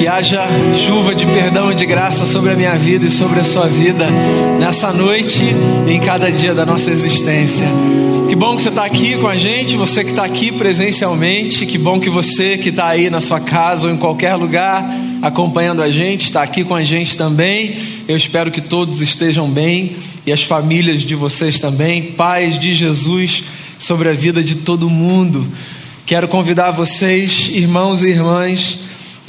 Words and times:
Que 0.00 0.08
haja 0.08 0.46
chuva 0.86 1.14
de 1.14 1.26
perdão 1.26 1.70
e 1.70 1.74
de 1.74 1.84
graça 1.84 2.24
sobre 2.24 2.52
a 2.52 2.56
minha 2.56 2.74
vida 2.74 3.04
e 3.04 3.10
sobre 3.10 3.38
a 3.38 3.44
sua 3.44 3.68
vida 3.68 4.06
nessa 4.58 4.90
noite 4.94 5.42
e 5.86 5.92
em 5.92 6.00
cada 6.00 6.32
dia 6.32 6.54
da 6.54 6.64
nossa 6.64 6.90
existência. 6.90 7.66
Que 8.26 8.34
bom 8.34 8.56
que 8.56 8.62
você 8.62 8.70
está 8.70 8.86
aqui 8.86 9.18
com 9.18 9.28
a 9.28 9.36
gente, 9.36 9.76
você 9.76 10.02
que 10.02 10.08
está 10.08 10.24
aqui 10.24 10.52
presencialmente. 10.52 11.66
Que 11.66 11.76
bom 11.76 12.00
que 12.00 12.08
você 12.08 12.56
que 12.56 12.70
está 12.70 12.86
aí 12.86 13.10
na 13.10 13.20
sua 13.20 13.40
casa 13.40 13.88
ou 13.88 13.92
em 13.92 13.98
qualquer 13.98 14.36
lugar 14.36 14.82
acompanhando 15.20 15.82
a 15.82 15.90
gente, 15.90 16.24
está 16.24 16.40
aqui 16.40 16.64
com 16.64 16.74
a 16.74 16.82
gente 16.82 17.14
também. 17.14 17.76
Eu 18.08 18.16
espero 18.16 18.50
que 18.50 18.62
todos 18.62 19.02
estejam 19.02 19.50
bem 19.50 19.96
e 20.26 20.32
as 20.32 20.42
famílias 20.42 21.02
de 21.02 21.14
vocês 21.14 21.60
também. 21.60 22.04
Paz 22.04 22.58
de 22.58 22.74
Jesus 22.74 23.42
sobre 23.78 24.08
a 24.08 24.14
vida 24.14 24.42
de 24.42 24.54
todo 24.54 24.88
mundo. 24.88 25.46
Quero 26.06 26.26
convidar 26.26 26.70
vocês, 26.70 27.50
irmãos 27.52 28.02
e 28.02 28.06
irmãs, 28.06 28.78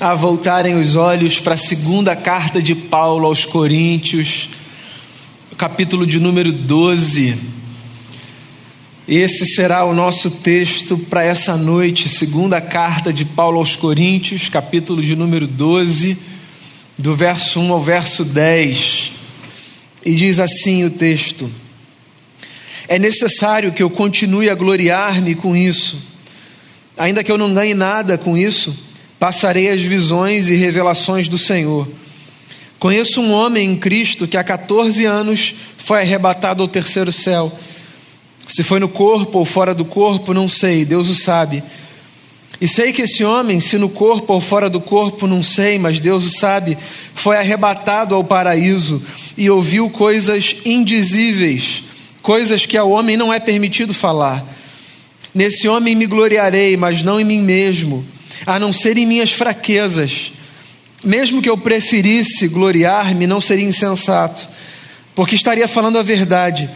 a 0.01 0.15
voltarem 0.15 0.81
os 0.81 0.95
olhos 0.95 1.39
para 1.39 1.53
a 1.53 1.57
segunda 1.57 2.15
carta 2.15 2.59
de 2.59 2.73
Paulo 2.73 3.27
aos 3.27 3.45
Coríntios, 3.45 4.49
capítulo 5.55 6.07
de 6.07 6.19
número 6.19 6.51
12. 6.51 7.37
Esse 9.07 9.45
será 9.45 9.85
o 9.85 9.93
nosso 9.93 10.31
texto 10.31 10.97
para 10.97 11.23
essa 11.23 11.55
noite, 11.55 12.09
segunda 12.09 12.59
carta 12.59 13.13
de 13.13 13.23
Paulo 13.23 13.59
aos 13.59 13.75
Coríntios, 13.75 14.49
capítulo 14.49 15.03
de 15.03 15.15
número 15.15 15.45
12, 15.45 16.17
do 16.97 17.15
verso 17.15 17.59
1 17.59 17.71
ao 17.71 17.79
verso 17.79 18.25
10. 18.25 19.11
E 20.03 20.15
diz 20.15 20.39
assim 20.39 20.83
o 20.83 20.89
texto: 20.89 21.47
É 22.87 22.97
necessário 22.97 23.71
que 23.71 23.83
eu 23.83 23.89
continue 23.91 24.49
a 24.49 24.55
gloriar-me 24.55 25.35
com 25.35 25.55
isso 25.55 26.09
Ainda 26.97 27.23
que 27.23 27.31
eu 27.31 27.37
não 27.37 27.53
ganhe 27.53 27.73
nada 27.73 28.17
com 28.17 28.37
isso, 28.37 28.75
passarei 29.21 29.69
as 29.69 29.83
visões 29.83 30.49
e 30.49 30.55
revelações 30.55 31.27
do 31.27 31.37
Senhor. 31.37 31.87
Conheço 32.79 33.21
um 33.21 33.31
homem 33.31 33.69
em 33.69 33.75
Cristo 33.75 34.27
que 34.27 34.35
há 34.35 34.43
14 34.43 35.05
anos 35.05 35.53
foi 35.77 35.99
arrebatado 35.99 36.63
ao 36.63 36.67
terceiro 36.67 37.11
céu. 37.11 37.55
Se 38.47 38.63
foi 38.63 38.79
no 38.79 38.89
corpo 38.89 39.37
ou 39.37 39.45
fora 39.45 39.75
do 39.75 39.85
corpo, 39.85 40.33
não 40.33 40.49
sei, 40.49 40.83
Deus 40.83 41.07
o 41.07 41.13
sabe. 41.13 41.61
E 42.59 42.67
sei 42.67 42.91
que 42.91 43.03
esse 43.03 43.23
homem, 43.23 43.59
se 43.59 43.77
no 43.77 43.89
corpo 43.89 44.33
ou 44.33 44.41
fora 44.41 44.67
do 44.67 44.81
corpo, 44.81 45.27
não 45.27 45.43
sei, 45.43 45.77
mas 45.77 45.99
Deus 45.99 46.25
o 46.25 46.39
sabe, 46.39 46.75
foi 47.13 47.37
arrebatado 47.37 48.15
ao 48.15 48.23
paraíso 48.23 49.03
e 49.37 49.51
ouviu 49.51 49.87
coisas 49.87 50.55
indizíveis, 50.65 51.83
coisas 52.23 52.65
que 52.65 52.75
ao 52.75 52.89
homem 52.89 53.15
não 53.15 53.31
é 53.31 53.39
permitido 53.39 53.93
falar. 53.93 54.43
Nesse 55.31 55.67
homem 55.67 55.93
me 55.93 56.07
gloriarei, 56.07 56.75
mas 56.75 57.03
não 57.03 57.19
em 57.19 57.23
mim 57.23 57.41
mesmo, 57.43 58.03
a 58.45 58.59
não 58.59 58.71
ser 58.73 58.97
em 58.97 59.05
minhas 59.05 59.31
fraquezas. 59.31 60.31
Mesmo 61.03 61.41
que 61.41 61.49
eu 61.49 61.57
preferisse 61.57 62.47
gloriar-me, 62.47 63.25
não 63.25 63.41
seria 63.41 63.65
insensato, 63.65 64.47
porque 65.15 65.35
estaria 65.35 65.67
falando 65.67 65.97
a 65.97 66.03
verdade. 66.03 66.69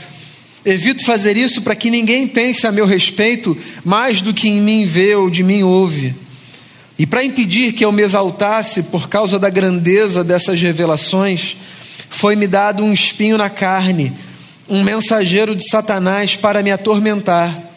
Evito 0.66 1.05
fazer 1.05 1.38
isso 1.38 1.61
para 1.61 1.75
que 1.75 1.91
ninguém 1.91 2.27
pense 2.27 2.66
a 2.66 2.71
meu 2.71 2.88
respeito 2.88 3.55
mais 3.83 4.19
do 4.19 4.33
que 4.33 4.49
em 4.49 4.59
mim 4.59 4.86
vê 4.86 5.16
ou 5.16 5.30
de 5.30 5.43
mim 5.43 5.61
ouve. 5.61 6.16
E 6.97 7.05
para 7.05 7.23
impedir 7.23 7.73
que 7.73 7.86
eu 7.86 7.91
me 7.91 8.02
exaltasse 8.02 8.81
por 8.83 9.08
causa 9.08 9.38
da 9.38 9.49
grandeza 9.49 10.23
dessas 10.23 10.59
revelações, 10.59 11.55
foi-me 12.09 12.47
dado 12.47 12.83
um 12.83 12.93
espinho 12.93 13.38
na 13.38 13.49
carne, 13.49 14.13
um 14.67 14.81
mensageiro 14.81 15.55
de 15.55 15.69
Satanás 15.69 16.36
para 16.36 16.63
me 16.63 16.71
atormentar. 16.71 17.74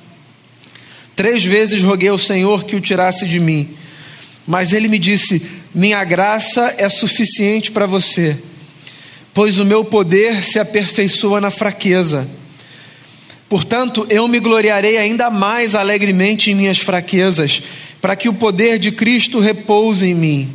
Três 1.18 1.44
vezes 1.44 1.82
roguei 1.82 2.10
ao 2.10 2.16
Senhor 2.16 2.62
que 2.62 2.76
o 2.76 2.80
tirasse 2.80 3.26
de 3.26 3.40
mim, 3.40 3.70
mas 4.46 4.72
ele 4.72 4.86
me 4.86 5.00
disse: 5.00 5.42
Minha 5.74 6.04
graça 6.04 6.72
é 6.78 6.88
suficiente 6.88 7.72
para 7.72 7.86
você, 7.86 8.36
pois 9.34 9.58
o 9.58 9.64
meu 9.64 9.84
poder 9.84 10.44
se 10.44 10.60
aperfeiçoa 10.60 11.40
na 11.40 11.50
fraqueza. 11.50 12.24
Portanto, 13.48 14.06
eu 14.08 14.28
me 14.28 14.38
gloriarei 14.38 14.96
ainda 14.96 15.28
mais 15.28 15.74
alegremente 15.74 16.52
em 16.52 16.54
minhas 16.54 16.78
fraquezas, 16.78 17.64
para 18.00 18.14
que 18.14 18.28
o 18.28 18.34
poder 18.34 18.78
de 18.78 18.92
Cristo 18.92 19.40
repouse 19.40 20.06
em 20.06 20.14
mim. 20.14 20.48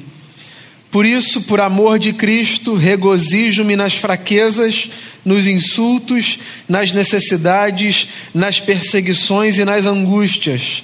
Por 0.94 1.08
isso, 1.08 1.42
por 1.42 1.60
amor 1.60 1.98
de 1.98 2.14
Cristo, 2.14 2.76
regozijo-me 2.76 3.76
nas 3.76 3.96
fraquezas, 3.96 4.92
nos 5.26 5.48
insultos, 5.48 6.38
nas 6.70 6.92
necessidades, 6.92 8.08
nas 8.32 8.60
perseguições 8.60 9.58
e 9.58 9.66
nas 9.66 9.88
angústias, 9.88 10.84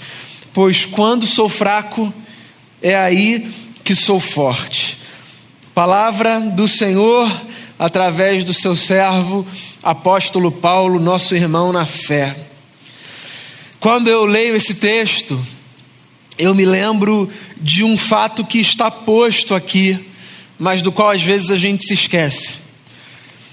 pois 0.52 0.84
quando 0.84 1.28
sou 1.28 1.48
fraco, 1.48 2.12
é 2.82 2.98
aí 2.98 3.52
que 3.84 3.94
sou 3.94 4.20
forte. 4.20 4.98
Palavra 5.76 6.40
do 6.40 6.68
Senhor 6.68 7.32
através 7.78 8.44
do 8.44 8.52
seu 8.52 8.76
servo, 8.76 9.46
apóstolo 9.84 10.52
Paulo, 10.52 11.00
nosso 11.00 11.36
irmão 11.36 11.72
na 11.72 11.86
fé. 11.86 12.36
Quando 13.80 14.08
eu 14.08 14.26
leio 14.26 14.56
esse 14.56 14.74
texto, 14.74 15.40
eu 16.40 16.56
me 16.56 16.64
lembro 16.64 17.30
de 17.58 17.84
um 17.84 17.98
fato 17.98 18.46
que 18.46 18.60
está 18.60 18.90
posto 18.90 19.54
aqui, 19.54 20.00
mas 20.58 20.82
do 20.82 20.90
qual 20.90 21.10
às 21.10 21.22
vezes 21.22 21.52
a 21.52 21.58
gente 21.58 21.86
se 21.86 21.94
esquece. 21.94 22.56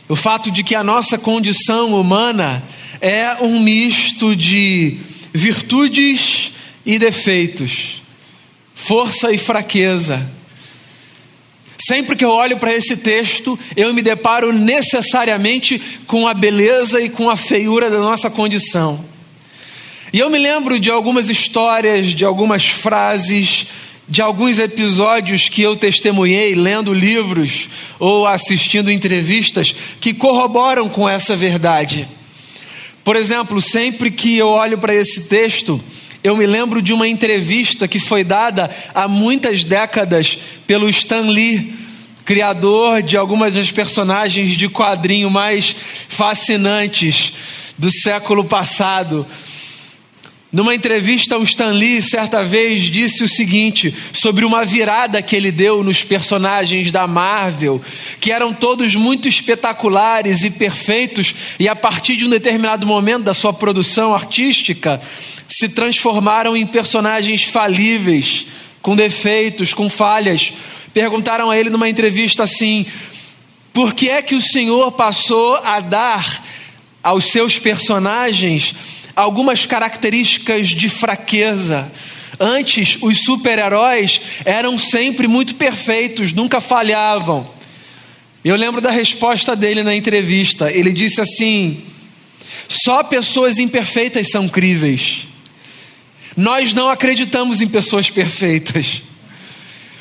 O 0.09 0.15
fato 0.15 0.53
de 0.53 0.63
que 0.63 0.77
a 0.77 0.85
nossa 0.85 1.19
condição 1.19 2.01
humana 2.01 2.63
é 3.01 3.39
um 3.41 3.59
misto 3.59 4.37
de 4.37 4.99
virtudes 5.35 6.53
e 6.87 6.97
defeitos, 6.97 8.01
força 8.73 9.33
e 9.33 9.37
fraqueza. 9.37 10.25
Sempre 11.89 12.15
que 12.15 12.25
eu 12.25 12.31
olho 12.31 12.57
para 12.57 12.73
esse 12.73 12.97
texto, 12.97 13.59
eu 13.77 13.93
me 13.93 14.01
deparo 14.01 14.53
necessariamente 14.53 15.81
com 16.07 16.29
a 16.29 16.33
beleza 16.33 17.01
e 17.01 17.11
com 17.11 17.29
a 17.29 17.37
feiura 17.37 17.91
da 17.91 17.99
nossa 17.99 18.31
condição. 18.31 19.16
E 20.13 20.19
eu 20.19 20.31
me 20.31 20.39
lembro 20.39 20.79
de 20.79 20.91
algumas 20.91 21.29
histórias, 21.29 22.09
de 22.09 22.25
algumas 22.25 22.67
frases, 22.67 23.67
de 24.09 24.23
alguns 24.23 24.59
episódios 24.59 25.49
que 25.49 25.63
eu 25.63 25.75
testemunhei 25.75 26.55
lendo 26.55 26.95
livros 26.95 27.69
ou 27.99 28.27
assistindo 28.27 28.91
entrevistas 28.91 29.75
que 30.01 30.15
corroboram 30.15 30.89
com 30.89 31.09
essa 31.09 31.35
verdade. 31.35 32.07
Por 33.03 33.17
exemplo, 33.17 33.61
sempre 33.61 34.11
que 34.11 34.37
eu 34.37 34.49
olho 34.49 34.79
para 34.79 34.95
esse 34.95 35.23
texto, 35.23 35.81
eu 36.23 36.37
me 36.37 36.47
lembro 36.47 36.81
de 36.81 36.93
uma 36.93 37.07
entrevista 37.07 37.87
que 37.87 38.01
foi 38.01 38.25
dada 38.25 38.71
há 38.95 39.07
muitas 39.09 39.65
décadas 39.65 40.39
pelo 40.67 40.89
Stan 40.89 41.23
Lee, 41.23 41.73
criador 42.25 43.03
de 43.03 43.17
algumas 43.17 43.55
das 43.55 43.71
personagens 43.71 44.57
de 44.57 44.69
quadrinho 44.69 45.31
mais 45.31 45.75
fascinantes 46.09 47.33
do 47.79 47.91
século 47.93 48.45
passado. 48.45 49.27
Numa 50.53 50.75
entrevista, 50.75 51.37
o 51.37 51.43
Stan 51.43 51.73
Lee 51.73 52.01
certa 52.01 52.45
vez 52.45 52.83
disse 52.85 53.25
o 53.25 53.29
seguinte 53.29 53.93
sobre 54.13 54.45
uma 54.45 54.65
virada 54.65 55.21
que 55.21 55.35
ele 55.35 55.51
deu 55.51 55.83
nos 55.83 56.05
personagens 56.05 56.93
da 56.93 57.07
Marvel, 57.07 57.83
que 58.21 58.31
eram 58.31 58.53
todos 58.53 58.95
muito 58.95 59.27
espetaculares 59.27 60.45
e 60.45 60.51
perfeitos, 60.51 61.35
e 61.59 61.69
a 61.69 61.75
partir 61.75 62.17
de 62.17 62.25
um 62.25 62.31
determinado 62.31 62.87
momento 62.87 63.25
da 63.25 63.35
sua 63.35 63.53
produção 63.53 64.15
artística, 64.15 65.01
se 65.49 65.69
transformaram 65.69 66.57
em 66.57 66.65
personagens 66.65 67.43
falíveis, 67.43 68.47
com 68.81 68.95
defeitos, 68.95 69.75
com 69.75 69.91
falhas. 69.91 70.53
Perguntaram 70.95 71.51
a 71.51 71.59
ele 71.59 71.71
numa 71.71 71.89
entrevista 71.89 72.45
assim: 72.45 72.87
por 73.73 73.95
que 73.95 74.09
é 74.09 74.23
que 74.23 74.37
o 74.37 74.41
Senhor 74.41 74.93
passou 74.93 75.57
a 75.57 75.81
dar 75.81 76.45
aos 77.03 77.27
seus 77.27 77.59
personagens 77.59 78.75
algumas 79.17 79.65
características 79.65 80.69
de 80.69 80.89
fraqueza. 80.91 81.91
Antes, 82.39 82.99
os 83.01 83.23
super-heróis 83.23 84.21
eram 84.45 84.79
sempre 84.79 85.27
muito 85.27 85.55
perfeitos, 85.55 86.35
nunca 86.35 86.61
falhavam. 86.61 87.49
Eu 88.45 88.55
lembro 88.55 88.81
da 88.81 88.91
resposta 88.91 89.57
dele 89.57 89.83
na 89.83 89.97
entrevista. 89.97 90.71
Ele 90.71 90.93
disse 90.93 91.21
assim: 91.21 91.83
só 92.69 93.03
pessoas 93.03 93.59
imperfeitas 93.59 94.31
são 94.31 94.49
críveis. 94.49 95.27
Nós 96.37 96.75
não 96.75 96.91
acreditamos 96.91 97.63
em 97.63 97.67
pessoas 97.67 98.11
perfeitas. 98.11 99.03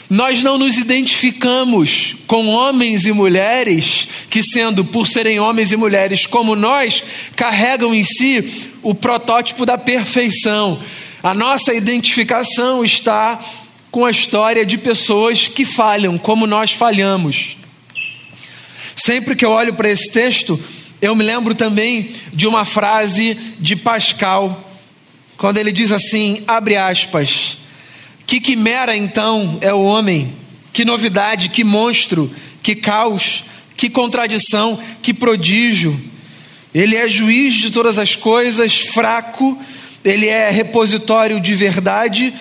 Nós 0.09 0.44
não 0.44 0.57
nos 0.57 0.77
identificamos 0.77 2.15
com 2.27 2.47
homens 2.47 3.07
e 3.07 3.11
mulheres 3.11 4.07
que, 4.29 4.44
sendo 4.44 4.85
por 4.85 5.07
serem 5.07 5.39
homens 5.39 5.71
e 5.71 5.77
mulheres 5.77 6.27
como 6.27 6.56
nós, 6.56 7.01
carregam 7.35 7.95
em 7.95 8.03
si 8.03 8.71
o 8.85 8.93
protótipo 8.93 9.65
da 9.65 9.79
perfeição. 9.79 10.79
A 11.23 11.33
nossa 11.33 11.73
identificação 11.73 12.85
está 12.85 13.39
com 13.89 14.05
a 14.05 14.11
história 14.11 14.63
de 14.63 14.77
pessoas 14.77 15.47
que 15.47 15.65
falham, 15.65 16.19
como 16.19 16.45
nós 16.45 16.71
falhamos. 16.71 17.57
Sempre 18.95 19.35
que 19.35 19.43
eu 19.43 19.49
olho 19.49 19.73
para 19.73 19.89
esse 19.89 20.11
texto, 20.11 20.63
eu 21.01 21.15
me 21.15 21.23
lembro 21.23 21.55
também 21.55 22.11
de 22.31 22.45
uma 22.45 22.63
frase 22.63 23.35
de 23.59 23.75
Pascal, 23.75 24.69
quando 25.35 25.57
ele 25.57 25.71
diz 25.71 25.91
assim: 25.91 26.43
abre 26.47 26.75
aspas. 26.77 27.57
Que 28.27 28.39
quimera 28.39 28.95
então 28.95 29.57
é 29.61 29.73
o 29.73 29.83
homem? 29.83 30.31
Que 30.71 30.85
novidade, 30.85 31.49
que 31.49 31.63
monstro, 31.63 32.31
que 32.61 32.75
caos, 32.75 33.43
que 33.75 33.89
contradição, 33.89 34.79
que 35.01 35.13
prodígio. 35.13 35.99
Ele 36.75 36.98
é 36.98 37.07
juiz 37.07 37.54
de 37.54 37.72
todas 37.72 37.98
as 37.98 38.18
coisas, 38.18 38.75
fraco, 38.75 39.57
ele 40.04 40.27
é 40.27 40.50
repositório 40.50 41.39
de 41.39 41.56
verdade 41.56 42.33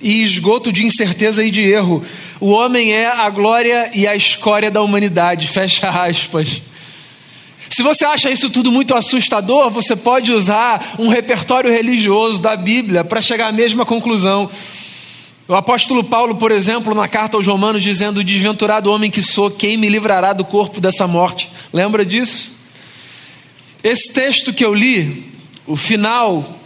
e 0.00 0.22
esgoto 0.22 0.72
de 0.72 0.86
incerteza 0.86 1.44
e 1.44 1.50
de 1.50 1.60
erro. 1.60 2.02
O 2.40 2.48
homem 2.48 2.94
é 2.94 3.06
a 3.06 3.28
glória 3.28 3.90
e 3.94 4.06
a 4.06 4.16
escória 4.16 4.70
da 4.70 4.80
humanidade. 4.80 5.48
Fecha 5.48 5.86
aspas. 5.90 6.62
Se 7.68 7.82
você 7.82 8.06
acha 8.06 8.30
isso 8.30 8.48
tudo 8.48 8.72
muito 8.72 8.94
assustador, 8.94 9.68
você 9.68 9.94
pode 9.94 10.32
usar 10.32 10.94
um 10.98 11.08
repertório 11.08 11.70
religioso 11.70 12.40
da 12.40 12.56
Bíblia 12.56 13.04
para 13.04 13.20
chegar 13.20 13.48
à 13.48 13.52
mesma 13.52 13.84
conclusão. 13.84 14.48
O 15.46 15.54
apóstolo 15.54 16.02
Paulo, 16.02 16.36
por 16.36 16.50
exemplo, 16.50 16.94
na 16.94 17.06
carta 17.06 17.36
aos 17.36 17.46
Romanos, 17.46 17.82
dizendo: 17.82 18.24
Desventurado 18.24 18.90
homem 18.90 19.10
que 19.10 19.22
sou, 19.22 19.50
quem 19.50 19.76
me 19.76 19.90
livrará 19.90 20.32
do 20.32 20.44
corpo 20.44 20.80
dessa 20.80 21.06
morte? 21.06 21.50
Lembra 21.70 22.02
disso? 22.02 22.53
Esse 23.84 24.10
texto 24.10 24.50
que 24.50 24.64
eu 24.64 24.72
li, 24.72 25.24
o 25.66 25.76
final 25.76 26.58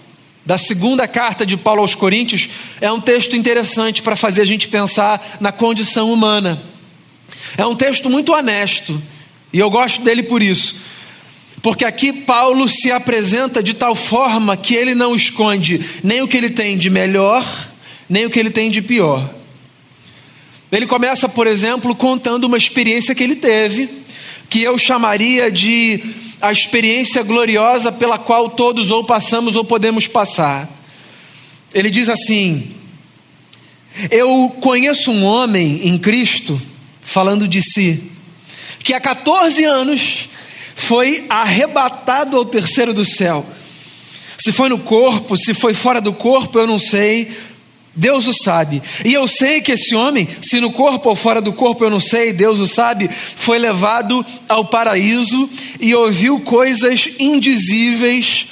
da 0.46 0.56
segunda 0.56 1.08
carta 1.08 1.44
de 1.44 1.56
Paulo 1.56 1.82
aos 1.82 1.96
Coríntios, 1.96 2.48
é 2.80 2.90
um 2.92 3.00
texto 3.00 3.34
interessante 3.34 4.02
para 4.02 4.14
fazer 4.14 4.42
a 4.42 4.44
gente 4.44 4.68
pensar 4.68 5.36
na 5.40 5.50
condição 5.50 6.12
humana. 6.12 6.62
É 7.56 7.66
um 7.66 7.74
texto 7.74 8.08
muito 8.08 8.32
honesto, 8.32 9.02
e 9.52 9.58
eu 9.58 9.68
gosto 9.68 10.00
dele 10.02 10.22
por 10.22 10.40
isso. 10.40 10.76
Porque 11.60 11.84
aqui 11.84 12.12
Paulo 12.12 12.68
se 12.68 12.92
apresenta 12.92 13.60
de 13.60 13.74
tal 13.74 13.96
forma 13.96 14.56
que 14.56 14.76
ele 14.76 14.94
não 14.94 15.12
esconde 15.12 15.84
nem 16.04 16.22
o 16.22 16.28
que 16.28 16.36
ele 16.36 16.50
tem 16.50 16.78
de 16.78 16.88
melhor, 16.88 17.44
nem 18.08 18.26
o 18.26 18.30
que 18.30 18.38
ele 18.38 18.50
tem 18.50 18.70
de 18.70 18.80
pior. 18.80 19.28
Ele 20.70 20.86
começa, 20.86 21.28
por 21.28 21.48
exemplo, 21.48 21.96
contando 21.96 22.44
uma 22.44 22.56
experiência 22.56 23.12
que 23.12 23.24
ele 23.24 23.34
teve, 23.34 23.88
que 24.48 24.62
eu 24.62 24.78
chamaria 24.78 25.50
de 25.50 26.27
a 26.40 26.52
experiência 26.52 27.22
gloriosa 27.22 27.90
pela 27.90 28.18
qual 28.18 28.50
todos 28.50 28.90
ou 28.90 29.04
passamos 29.04 29.56
ou 29.56 29.64
podemos 29.64 30.06
passar. 30.06 30.68
Ele 31.74 31.90
diz 31.90 32.08
assim: 32.08 32.70
Eu 34.10 34.56
conheço 34.60 35.10
um 35.10 35.24
homem 35.24 35.86
em 35.86 35.98
Cristo, 35.98 36.60
falando 37.00 37.48
de 37.48 37.62
si, 37.62 38.02
que 38.82 38.94
há 38.94 39.00
14 39.00 39.64
anos 39.64 40.28
foi 40.74 41.26
arrebatado 41.28 42.36
ao 42.36 42.44
terceiro 42.44 42.94
do 42.94 43.04
céu. 43.04 43.44
Se 44.38 44.52
foi 44.52 44.68
no 44.68 44.78
corpo, 44.78 45.36
se 45.36 45.52
foi 45.52 45.74
fora 45.74 46.00
do 46.00 46.12
corpo, 46.12 46.58
eu 46.58 46.66
não 46.66 46.78
sei. 46.78 47.30
Deus 47.98 48.28
o 48.28 48.32
sabe. 48.32 48.80
E 49.04 49.12
eu 49.12 49.26
sei 49.26 49.60
que 49.60 49.72
esse 49.72 49.94
homem, 49.94 50.28
se 50.40 50.60
no 50.60 50.70
corpo 50.70 51.08
ou 51.08 51.16
fora 51.16 51.40
do 51.40 51.52
corpo, 51.52 51.84
eu 51.84 51.90
não 51.90 51.98
sei, 51.98 52.32
Deus 52.32 52.60
o 52.60 52.66
sabe, 52.66 53.08
foi 53.08 53.58
levado 53.58 54.24
ao 54.48 54.64
paraíso 54.64 55.50
e 55.80 55.92
ouviu 55.96 56.38
coisas 56.38 57.08
indizíveis, 57.18 58.46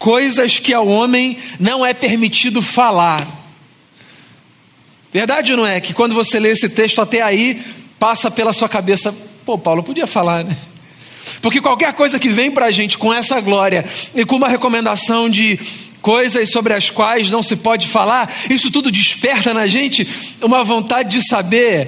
coisas 0.00 0.58
que 0.58 0.74
ao 0.74 0.88
homem 0.88 1.38
não 1.60 1.86
é 1.86 1.94
permitido 1.94 2.60
falar. 2.60 3.24
Verdade 5.12 5.52
ou 5.52 5.58
não 5.58 5.66
é? 5.66 5.80
Que 5.80 5.94
quando 5.94 6.14
você 6.14 6.40
lê 6.40 6.50
esse 6.50 6.68
texto 6.68 7.00
até 7.00 7.22
aí, 7.22 7.62
passa 8.00 8.32
pela 8.32 8.52
sua 8.52 8.68
cabeça, 8.68 9.14
pô, 9.46 9.56
Paulo, 9.56 9.84
podia 9.84 10.08
falar, 10.08 10.42
né? 10.42 10.56
Porque 11.40 11.60
qualquer 11.60 11.92
coisa 11.92 12.18
que 12.18 12.28
vem 12.28 12.50
para 12.50 12.66
a 12.66 12.70
gente 12.72 12.98
com 12.98 13.14
essa 13.14 13.40
glória 13.40 13.84
e 14.12 14.24
com 14.24 14.34
uma 14.34 14.48
recomendação 14.48 15.30
de 15.30 15.58
coisas 16.08 16.50
sobre 16.50 16.72
as 16.72 16.88
quais 16.88 17.30
não 17.30 17.42
se 17.42 17.54
pode 17.54 17.86
falar, 17.86 18.32
isso 18.48 18.70
tudo 18.70 18.90
desperta 18.90 19.52
na 19.52 19.66
gente 19.66 20.08
uma 20.40 20.64
vontade 20.64 21.20
de 21.20 21.28
saber 21.28 21.86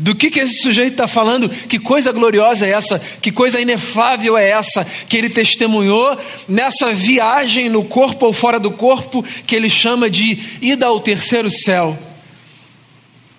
do 0.00 0.14
que, 0.14 0.28
que 0.28 0.40
esse 0.40 0.60
sujeito 0.60 0.92
está 0.92 1.08
falando, 1.08 1.48
que 1.48 1.78
coisa 1.78 2.12
gloriosa 2.12 2.66
é 2.66 2.72
essa, 2.72 3.00
que 3.22 3.32
coisa 3.32 3.58
inefável 3.58 4.36
é 4.36 4.50
essa 4.50 4.86
que 5.08 5.16
ele 5.16 5.30
testemunhou 5.30 6.14
nessa 6.46 6.92
viagem 6.92 7.70
no 7.70 7.82
corpo 7.82 8.26
ou 8.26 8.34
fora 8.34 8.60
do 8.60 8.70
corpo 8.70 9.24
que 9.46 9.56
ele 9.56 9.70
chama 9.70 10.10
de 10.10 10.38
ida 10.60 10.84
ao 10.84 11.00
terceiro 11.00 11.50
céu. 11.50 11.98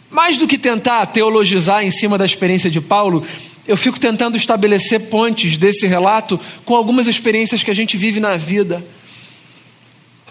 Mais 0.10 0.38
do 0.38 0.48
que 0.48 0.58
tentar 0.58 1.06
teologizar 1.06 1.86
em 1.86 1.92
cima 1.92 2.18
da 2.18 2.26
experiência 2.26 2.72
de 2.72 2.82
Paulo, 2.82 3.24
eu 3.68 3.78
fico 3.78 4.00
tentando 4.00 4.38
estabelecer 4.38 5.02
pontes 5.02 5.56
desse 5.56 5.86
relato 5.86 6.40
com 6.66 6.74
algumas 6.74 7.06
experiências 7.06 7.62
que 7.62 7.70
a 7.70 7.76
gente 7.76 7.96
vive 7.96 8.20
na 8.20 8.36
vida. 8.38 8.84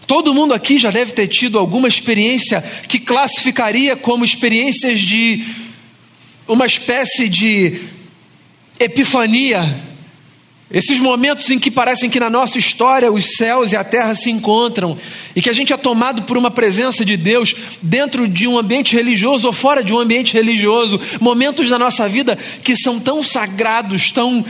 Todo 0.07 0.35
mundo 0.35 0.53
aqui 0.53 0.79
já 0.79 0.91
deve 0.91 1.13
ter 1.13 1.29
tido 1.29 1.59
alguma 1.59 1.89
experiência 1.89 2.63
que 2.89 2.99
classificaria 2.99 3.97
como 3.97 4.25
experiências 4.25 5.01
de 5.01 5.45
uma 6.47 6.67
espécie 6.67 7.29
de 7.29 7.81
epifania. 8.79 9.95
Esses 10.71 10.99
momentos 10.99 11.51
em 11.51 11.59
que 11.59 11.71
parecem 11.71 12.11
que 12.11 12.19
na 12.19 12.29
nossa 12.29 12.59
história 12.59 13.13
os 13.13 13.37
céus 13.37 13.73
e 13.73 13.77
a 13.77 13.85
terra 13.85 14.15
se 14.15 14.31
encontram 14.31 14.99
e 15.37 15.41
que 15.41 15.49
a 15.49 15.53
gente 15.53 15.73
é 15.73 15.77
tomado 15.77 16.23
por 16.23 16.37
uma 16.37 16.51
presença 16.51 17.05
de 17.05 17.17
Deus 17.17 17.55
dentro 17.81 18.27
de 18.27 18.49
um 18.49 18.59
ambiente 18.59 18.97
religioso 18.97 19.47
ou 19.47 19.53
fora 19.53 19.85
de 19.85 19.95
um 19.95 20.01
ambiente 20.01 20.33
religioso, 20.33 21.01
momentos 21.21 21.69
da 21.69 21.79
nossa 21.79 22.09
vida 22.09 22.37
que 22.63 22.77
são 22.77 22.99
tão 22.99 23.23
sagrados, 23.23 24.11
tão 24.11 24.45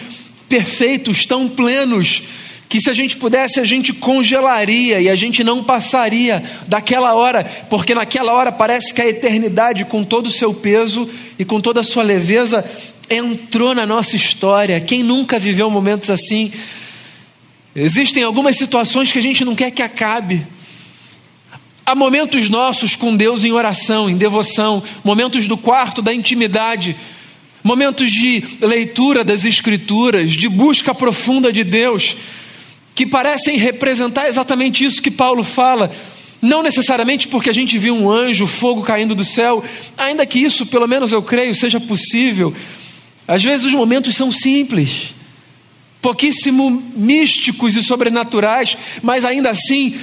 perfeitos, 0.49 1.27
tão 1.27 1.49
plenos, 1.49 2.23
que 2.69 2.81
se 2.81 2.91
a 2.91 2.93
gente 2.95 3.17
pudesse 3.17 3.61
a 3.61 3.65
gente 3.65 3.93
congelaria 3.93 5.01
e 5.01 5.09
a 5.09 5.15
gente 5.15 5.45
não 5.45 5.63
passaria 5.63 6.43
daquela 6.67 7.15
hora, 7.15 7.45
porque 7.71 7.95
naquela 7.95 8.33
hora 8.33 8.51
parece 8.51 8.93
que 8.93 9.01
a 9.01 9.09
eternidade, 9.09 9.85
com 9.85 10.03
todo 10.03 10.27
o 10.27 10.31
seu 10.31 10.53
peso 10.53 11.09
e 11.39 11.45
com 11.45 11.61
toda 11.61 11.81
a 11.81 11.85
sua 11.85 12.03
leveza, 12.03 12.65
entrou 13.09 13.75
na 13.75 13.87
nossa 13.87 14.17
história. 14.17 14.81
Quem 14.81 15.03
nunca 15.03 15.39
viveu 15.39 15.71
momentos 15.71 16.11
assim? 16.11 16.53
Existem 17.77 18.23
algumas 18.23 18.57
situações 18.57 19.11
que 19.11 19.19
a 19.19 19.23
gente 19.23 19.45
não 19.45 19.55
quer 19.55 19.71
que 19.71 19.83
acabe. 19.83 20.47
Há 21.87 21.95
momentos 21.95 22.49
nossos 22.49 22.97
com 22.97 23.15
Deus 23.15 23.45
em 23.45 23.53
oração, 23.53 24.09
em 24.09 24.17
devoção, 24.17 24.83
momentos 25.03 25.47
do 25.47 25.57
quarto, 25.57 26.01
da 26.01 26.15
intimidade, 26.15 26.97
momentos 27.63 28.11
de 28.11 28.43
leitura 28.61 29.23
das 29.23 29.45
Escrituras, 29.45 30.33
de 30.33 30.49
busca 30.49 30.95
profunda 30.95 31.53
de 31.53 31.63
Deus, 31.63 32.17
que 32.95 33.07
parecem 33.07 33.57
representar 33.57 34.29
exatamente 34.29 34.85
isso 34.85 35.03
que 35.03 35.11
Paulo 35.11 35.43
fala. 35.43 35.91
Não 36.41 36.63
necessariamente 36.63 37.29
porque 37.29 37.51
a 37.51 37.55
gente 37.55 37.79
viu 37.79 37.95
um 37.95 38.11
anjo, 38.11 38.47
fogo 38.47 38.83
caindo 38.83 39.15
do 39.15 39.25
céu, 39.25 39.65
ainda 39.97 40.27
que 40.27 40.39
isso, 40.39 40.67
pelo 40.67 40.87
menos 40.87 41.11
eu 41.11 41.23
creio, 41.23 41.55
seja 41.55 41.81
possível 41.81 42.55
às 43.27 43.43
vezes 43.43 43.67
os 43.67 43.73
momentos 43.73 44.15
são 44.15 44.31
simples, 44.31 45.15
pouquíssimo 46.01 46.83
místicos 46.95 47.75
e 47.75 47.83
sobrenaturais, 47.83 48.77
mas 49.03 49.25
ainda 49.25 49.51
assim 49.51 49.95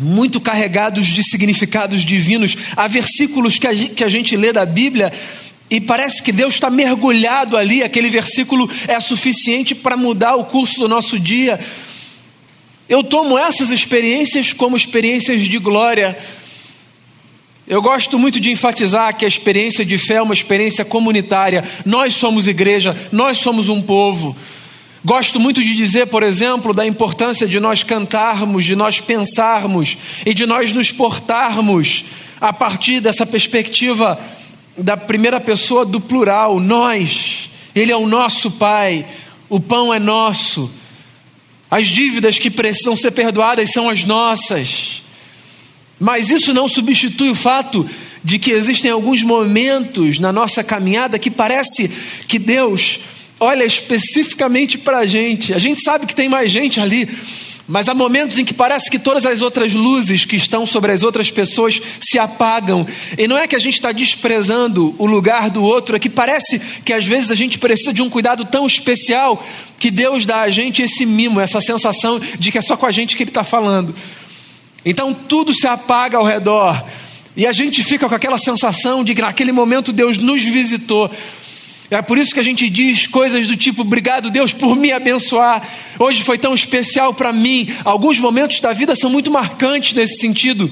muito 0.00 0.40
carregados 0.40 1.08
de 1.08 1.22
significados 1.22 2.02
divinos. 2.04 2.56
Há 2.76 2.86
versículos 2.86 3.58
que 3.58 3.66
a, 3.66 3.74
que 3.74 4.04
a 4.04 4.08
gente 4.08 4.36
lê 4.36 4.52
da 4.52 4.64
Bíblia 4.64 5.12
e 5.68 5.80
parece 5.80 6.22
que 6.22 6.32
Deus 6.32 6.54
está 6.54 6.70
mergulhado 6.70 7.56
ali, 7.56 7.82
aquele 7.82 8.08
versículo 8.08 8.70
é 8.88 8.98
suficiente 9.00 9.74
para 9.74 9.96
mudar 9.96 10.36
o 10.36 10.44
curso 10.44 10.80
do 10.80 10.88
nosso 10.88 11.18
dia. 11.18 11.58
Eu 12.90 13.04
tomo 13.04 13.38
essas 13.38 13.70
experiências 13.70 14.52
como 14.52 14.76
experiências 14.76 15.42
de 15.42 15.58
glória, 15.58 16.18
eu 17.64 17.80
gosto 17.80 18.18
muito 18.18 18.40
de 18.40 18.50
enfatizar 18.50 19.16
que 19.16 19.24
a 19.24 19.28
experiência 19.28 19.84
de 19.84 19.96
fé 19.96 20.14
é 20.14 20.22
uma 20.22 20.34
experiência 20.34 20.84
comunitária. 20.84 21.62
Nós 21.86 22.14
somos 22.14 22.48
igreja, 22.48 22.96
nós 23.12 23.38
somos 23.38 23.68
um 23.68 23.80
povo. 23.80 24.36
Gosto 25.04 25.38
muito 25.38 25.62
de 25.62 25.72
dizer, 25.76 26.08
por 26.08 26.24
exemplo, 26.24 26.74
da 26.74 26.84
importância 26.84 27.46
de 27.46 27.60
nós 27.60 27.84
cantarmos, 27.84 28.64
de 28.64 28.74
nós 28.74 29.00
pensarmos 29.00 29.96
e 30.26 30.34
de 30.34 30.44
nós 30.44 30.72
nos 30.72 30.90
portarmos 30.90 32.04
a 32.40 32.52
partir 32.52 32.98
dessa 32.98 33.24
perspectiva 33.24 34.18
da 34.76 34.96
primeira 34.96 35.38
pessoa 35.38 35.86
do 35.86 36.00
plural, 36.00 36.58
nós. 36.58 37.50
Ele 37.72 37.92
é 37.92 37.96
o 37.96 38.08
nosso 38.08 38.50
Pai, 38.50 39.06
o 39.48 39.60
pão 39.60 39.94
é 39.94 40.00
nosso. 40.00 40.79
As 41.70 41.86
dívidas 41.86 42.38
que 42.38 42.50
precisam 42.50 42.96
ser 42.96 43.12
perdoadas 43.12 43.70
são 43.70 43.88
as 43.88 44.04
nossas. 44.04 45.02
Mas 45.98 46.30
isso 46.30 46.52
não 46.52 46.66
substitui 46.66 47.30
o 47.30 47.34
fato 47.34 47.88
de 48.24 48.38
que 48.38 48.50
existem 48.50 48.90
alguns 48.90 49.22
momentos 49.22 50.18
na 50.18 50.32
nossa 50.32 50.64
caminhada 50.64 51.18
que 51.18 51.30
parece 51.30 51.88
que 52.26 52.38
Deus 52.38 52.98
olha 53.38 53.64
especificamente 53.64 54.76
para 54.76 54.98
a 54.98 55.06
gente. 55.06 55.54
A 55.54 55.58
gente 55.58 55.80
sabe 55.80 56.06
que 56.06 56.14
tem 56.14 56.28
mais 56.28 56.50
gente 56.50 56.80
ali, 56.80 57.08
mas 57.70 57.88
há 57.88 57.94
momentos 57.94 58.36
em 58.36 58.44
que 58.44 58.52
parece 58.52 58.90
que 58.90 58.98
todas 58.98 59.24
as 59.24 59.40
outras 59.40 59.72
luzes 59.72 60.24
que 60.24 60.34
estão 60.34 60.66
sobre 60.66 60.90
as 60.90 61.04
outras 61.04 61.30
pessoas 61.30 61.80
se 62.00 62.18
apagam. 62.18 62.84
E 63.16 63.28
não 63.28 63.38
é 63.38 63.46
que 63.46 63.54
a 63.54 63.60
gente 63.60 63.74
está 63.74 63.92
desprezando 63.92 64.92
o 64.98 65.06
lugar 65.06 65.48
do 65.48 65.62
outro, 65.62 65.94
é 65.94 65.98
que 66.00 66.10
parece 66.10 66.58
que 66.84 66.92
às 66.92 67.04
vezes 67.04 67.30
a 67.30 67.36
gente 67.36 67.60
precisa 67.60 67.92
de 67.92 68.02
um 68.02 68.10
cuidado 68.10 68.44
tão 68.44 68.66
especial 68.66 69.46
que 69.78 69.88
Deus 69.88 70.26
dá 70.26 70.40
a 70.40 70.50
gente 70.50 70.82
esse 70.82 71.06
mimo, 71.06 71.38
essa 71.38 71.60
sensação 71.60 72.20
de 72.40 72.50
que 72.50 72.58
é 72.58 72.62
só 72.62 72.76
com 72.76 72.86
a 72.86 72.90
gente 72.90 73.16
que 73.16 73.22
Ele 73.22 73.30
está 73.30 73.44
falando. 73.44 73.94
Então 74.84 75.14
tudo 75.14 75.54
se 75.54 75.68
apaga 75.68 76.18
ao 76.18 76.24
redor. 76.24 76.84
E 77.36 77.46
a 77.46 77.52
gente 77.52 77.84
fica 77.84 78.08
com 78.08 78.14
aquela 78.16 78.38
sensação 78.38 79.04
de 79.04 79.14
que 79.14 79.22
naquele 79.22 79.52
momento 79.52 79.92
Deus 79.92 80.18
nos 80.18 80.42
visitou. 80.42 81.08
É 81.90 82.00
por 82.00 82.16
isso 82.16 82.32
que 82.32 82.38
a 82.38 82.44
gente 82.44 82.70
diz 82.70 83.08
coisas 83.08 83.46
do 83.48 83.56
tipo: 83.56 83.82
obrigado, 83.82 84.30
Deus, 84.30 84.52
por 84.52 84.76
me 84.76 84.92
abençoar. 84.92 85.66
Hoje 85.98 86.22
foi 86.22 86.38
tão 86.38 86.54
especial 86.54 87.12
para 87.12 87.32
mim. 87.32 87.68
Alguns 87.84 88.18
momentos 88.18 88.60
da 88.60 88.72
vida 88.72 88.94
são 88.94 89.10
muito 89.10 89.30
marcantes 89.30 89.92
nesse 89.92 90.18
sentido. 90.18 90.70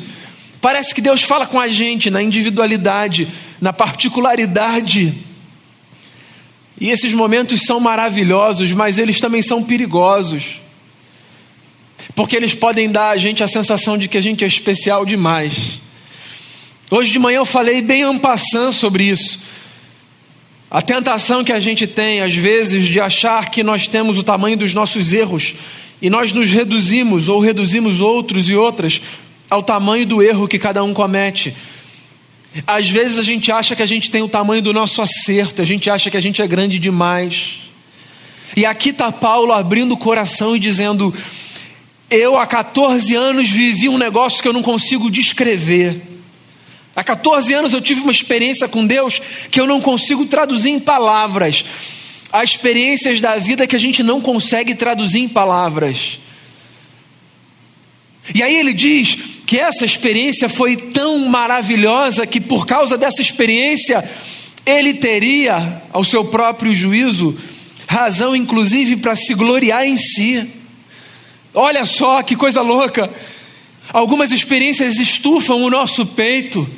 Parece 0.61 0.95
que 0.95 1.01
Deus 1.01 1.23
fala 1.23 1.47
com 1.47 1.59
a 1.59 1.67
gente 1.67 2.09
na 2.11 2.23
individualidade, 2.23 3.27
na 3.61 3.73
particularidade. 3.73 5.13
E 6.81 6.91
esses 6.91 7.13
momentos 7.13 7.63
são 7.63 7.81
maravilhosos, 7.81 8.71
mas 8.73 8.99
eles 8.99 9.19
também 9.19 9.43
são 9.43 9.63
perigosos. 9.65 10.61
Porque 12.15 12.37
eles 12.37 12.55
podem 12.55 12.89
dar 12.91 13.11
a 13.11 13.17
gente 13.17 13.43
a 13.43 13.49
sensação 13.49 13.99
de 13.99 14.07
que 14.07 14.17
a 14.17 14.21
gente 14.21 14.45
é 14.45 14.47
especial 14.47 15.05
demais. 15.05 15.81
Hoje 16.91 17.11
de 17.11 17.19
manhã 17.19 17.39
eu 17.39 17.45
falei 17.45 17.83
bem 17.83 18.03
ampassando 18.03 18.73
sobre 18.73 19.05
isso. 19.05 19.41
A 20.71 20.83
tentação 20.83 21.43
que 21.43 21.53
a 21.53 21.61
gente 21.61 21.87
tem, 21.87 22.21
às 22.21 22.35
vezes, 22.35 22.87
de 22.87 23.01
achar 23.01 23.51
que 23.51 23.63
nós 23.63 23.87
temos 23.87 24.19
o 24.19 24.23
tamanho 24.23 24.57
dos 24.57 24.75
nossos 24.75 25.13
erros 25.15 25.55
e 26.01 26.11
nós 26.11 26.33
nos 26.33 26.51
reduzimos 26.51 27.29
ou 27.29 27.41
reduzimos 27.41 28.01
outros 28.01 28.51
e 28.51 28.55
outras 28.55 29.01
ao 29.49 29.63
tamanho 29.63 30.05
do 30.05 30.23
erro 30.23 30.47
que 30.47 30.59
cada 30.59 30.85
um 30.85 30.93
comete. 30.93 31.57
Às 32.67 32.91
vezes 32.91 33.19
a 33.19 33.23
gente 33.23 33.51
acha 33.51 33.75
que 33.75 33.83
a 33.83 33.87
gente 33.87 34.11
tem 34.11 34.23
o 34.23 34.29
tamanho 34.29 34.61
do 34.61 34.73
nosso 34.73 35.01
acerto, 35.01 35.63
a 35.63 35.65
gente 35.65 35.89
acha 35.89 36.11
que 36.11 36.17
a 36.17 36.21
gente 36.21 36.43
é 36.43 36.47
grande 36.47 36.79
demais. 36.79 37.61
E 38.55 38.67
aqui 38.67 38.91
está 38.91 39.11
Paulo 39.11 39.53
abrindo 39.53 39.93
o 39.93 39.99
coração 39.99 40.55
e 40.55 40.59
dizendo: 40.59 41.15
Eu 42.11 42.37
há 42.37 42.47
14 42.47 43.15
anos 43.15 43.49
vivi 43.49 43.89
um 43.89 43.97
negócio 43.99 44.43
que 44.43 44.49
eu 44.49 44.53
não 44.53 44.63
consigo 44.63 45.11
descrever. 45.11 46.18
Há 46.99 47.05
14 47.05 47.55
anos 47.55 47.73
eu 47.73 47.81
tive 47.81 48.01
uma 48.01 48.11
experiência 48.11 48.67
com 48.67 48.85
Deus 48.85 49.23
que 49.53 49.61
eu 49.61 49.69
não 49.69 49.81
consigo 49.81 50.27
traduzir 50.27 50.71
em 50.71 50.81
palavras. 50.81 51.65
Há 52.33 52.43
experiências 52.43 53.21
da 53.21 53.37
vida 53.37 53.69
que 53.69 53.77
a 53.77 53.79
gente 53.79 54.03
não 54.03 54.21
consegue 54.21 54.75
traduzir 54.75 55.21
em 55.21 55.29
palavras. 55.29 56.19
E 58.35 58.43
aí 58.43 58.57
ele 58.57 58.73
diz 58.73 59.17
que 59.47 59.61
essa 59.61 59.85
experiência 59.85 60.49
foi 60.49 60.77
tão 60.77 61.21
maravilhosa 61.29 62.27
que 62.27 62.41
por 62.41 62.67
causa 62.67 62.99
dessa 62.99 63.23
experiência 63.23 64.03
ele 64.67 64.93
teria, 64.95 65.81
ao 65.93 66.03
seu 66.03 66.25
próprio 66.25 66.73
juízo, 66.73 67.39
razão 67.87 68.35
inclusive 68.35 68.97
para 68.97 69.15
se 69.15 69.35
gloriar 69.35 69.87
em 69.87 69.97
si. 69.97 70.51
Olha 71.55 71.85
só 71.85 72.25
que 72.25 72.35
coisa 72.35 72.61
louca! 72.61 73.09
Algumas 73.93 74.33
experiências 74.33 74.99
estufam 74.99 75.63
o 75.63 75.71
nosso 75.71 76.05
peito 76.05 76.69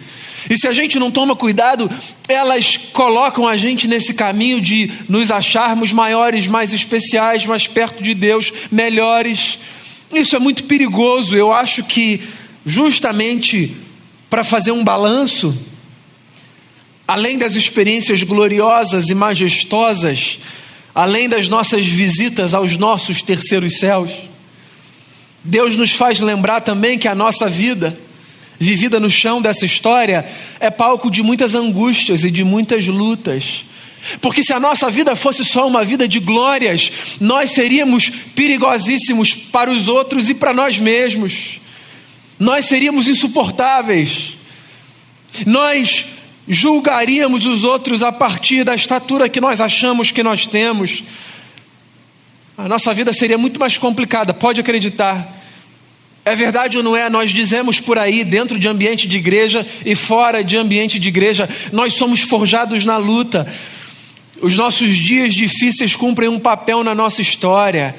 e 0.48 0.56
se 0.56 0.66
a 0.66 0.72
gente 0.72 0.98
não 0.98 1.10
toma 1.10 1.36
cuidado, 1.36 1.90
elas 2.28 2.76
colocam 2.76 3.46
a 3.46 3.56
gente 3.56 3.86
nesse 3.86 4.14
caminho 4.14 4.60
de 4.60 4.90
nos 5.08 5.30
acharmos 5.30 5.92
maiores, 5.92 6.46
mais 6.46 6.72
especiais, 6.72 7.44
mais 7.44 7.66
perto 7.66 8.02
de 8.02 8.14
Deus, 8.14 8.52
melhores. 8.70 9.58
Isso 10.12 10.36
é 10.36 10.38
muito 10.38 10.64
perigoso. 10.64 11.36
Eu 11.36 11.52
acho 11.52 11.84
que, 11.84 12.20
justamente 12.64 13.76
para 14.30 14.44
fazer 14.44 14.70
um 14.70 14.84
balanço, 14.84 15.56
além 17.06 17.36
das 17.36 17.54
experiências 17.54 18.22
gloriosas 18.22 19.08
e 19.08 19.14
majestosas, 19.14 20.38
além 20.94 21.28
das 21.28 21.48
nossas 21.48 21.84
visitas 21.84 22.54
aos 22.54 22.76
nossos 22.76 23.20
terceiros 23.20 23.78
céus, 23.78 24.10
Deus 25.42 25.74
nos 25.74 25.92
faz 25.92 26.20
lembrar 26.20 26.60
também 26.60 26.98
que 26.98 27.08
a 27.08 27.14
nossa 27.14 27.48
vida, 27.48 27.98
vivida 28.60 29.00
no 29.00 29.10
chão 29.10 29.40
dessa 29.40 29.64
história 29.64 30.24
é 30.60 30.70
palco 30.70 31.10
de 31.10 31.22
muitas 31.22 31.54
angústias 31.54 32.24
e 32.24 32.30
de 32.30 32.44
muitas 32.44 32.86
lutas. 32.86 33.64
Porque 34.20 34.42
se 34.42 34.52
a 34.52 34.60
nossa 34.60 34.90
vida 34.90 35.16
fosse 35.16 35.44
só 35.44 35.66
uma 35.66 35.82
vida 35.82 36.06
de 36.06 36.18
glórias, 36.20 36.92
nós 37.18 37.50
seríamos 37.50 38.10
perigosíssimos 38.34 39.32
para 39.32 39.70
os 39.70 39.88
outros 39.88 40.28
e 40.28 40.34
para 40.34 40.52
nós 40.52 40.78
mesmos. 40.78 41.58
Nós 42.38 42.66
seríamos 42.66 43.08
insuportáveis. 43.08 44.34
Nós 45.46 46.04
julgaríamos 46.46 47.46
os 47.46 47.64
outros 47.64 48.02
a 48.02 48.12
partir 48.12 48.64
da 48.64 48.74
estatura 48.74 49.28
que 49.28 49.40
nós 49.40 49.60
achamos 49.60 50.12
que 50.12 50.22
nós 50.22 50.46
temos. 50.46 51.02
A 52.58 52.68
nossa 52.68 52.92
vida 52.92 53.12
seria 53.12 53.38
muito 53.38 53.58
mais 53.58 53.78
complicada, 53.78 54.34
pode 54.34 54.60
acreditar. 54.60 55.39
É 56.24 56.34
verdade 56.34 56.76
ou 56.76 56.82
não 56.82 56.96
é? 56.96 57.08
Nós 57.08 57.30
dizemos 57.30 57.80
por 57.80 57.98
aí, 57.98 58.24
dentro 58.24 58.58
de 58.58 58.68
ambiente 58.68 59.08
de 59.08 59.16
igreja 59.16 59.66
e 59.84 59.94
fora 59.94 60.44
de 60.44 60.56
ambiente 60.56 60.98
de 60.98 61.08
igreja, 61.08 61.48
nós 61.72 61.94
somos 61.94 62.20
forjados 62.20 62.84
na 62.84 62.96
luta. 62.96 63.46
Os 64.40 64.56
nossos 64.56 64.96
dias 64.96 65.34
difíceis 65.34 65.96
cumprem 65.96 66.28
um 66.28 66.38
papel 66.38 66.84
na 66.84 66.94
nossa 66.94 67.22
história. 67.22 67.94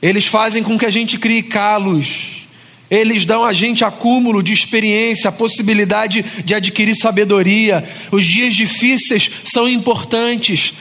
Eles 0.00 0.26
fazem 0.26 0.62
com 0.62 0.78
que 0.78 0.86
a 0.86 0.90
gente 0.90 1.18
crie 1.18 1.42
calos. 1.42 2.42
Eles 2.90 3.24
dão 3.24 3.44
a 3.44 3.52
gente 3.52 3.84
acúmulo 3.84 4.42
de 4.42 4.52
experiência, 4.52 5.28
a 5.28 5.32
possibilidade 5.32 6.24
de 6.44 6.54
adquirir 6.54 6.94
sabedoria. 6.94 7.82
Os 8.10 8.24
dias 8.24 8.54
difíceis 8.54 9.30
são 9.44 9.68
importantes. 9.68 10.74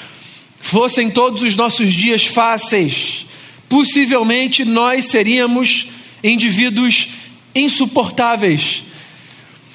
Fossem 0.62 1.10
todos 1.10 1.42
os 1.42 1.56
nossos 1.56 1.94
dias 1.94 2.26
fáceis, 2.26 3.26
possivelmente 3.68 4.64
nós 4.64 5.06
seríamos 5.06 5.88
indivíduos 6.24 7.10
insuportáveis. 7.56 8.84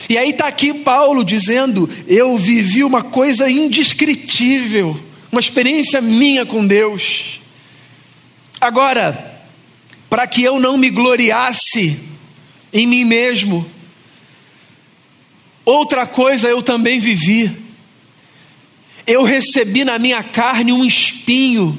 E 0.08 0.16
aí 0.16 0.30
está 0.30 0.46
aqui 0.46 0.72
Paulo 0.72 1.24
dizendo: 1.24 1.88
Eu 2.06 2.36
vivi 2.36 2.84
uma 2.84 3.02
coisa 3.02 3.50
indescritível, 3.50 4.98
uma 5.32 5.40
experiência 5.40 6.00
minha 6.00 6.44
com 6.46 6.66
Deus. 6.66 7.40
Agora, 8.60 9.40
para 10.08 10.26
que 10.26 10.42
eu 10.42 10.60
não 10.60 10.76
me 10.76 10.90
gloriasse 10.90 11.98
em 12.72 12.86
mim 12.86 13.04
mesmo, 13.04 13.66
outra 15.64 16.06
coisa 16.06 16.48
eu 16.48 16.62
também 16.62 17.00
vivi. 17.00 17.50
Eu 19.06 19.22
recebi 19.22 19.84
na 19.84 19.98
minha 19.98 20.22
carne 20.22 20.72
um 20.72 20.84
espinho, 20.84 21.78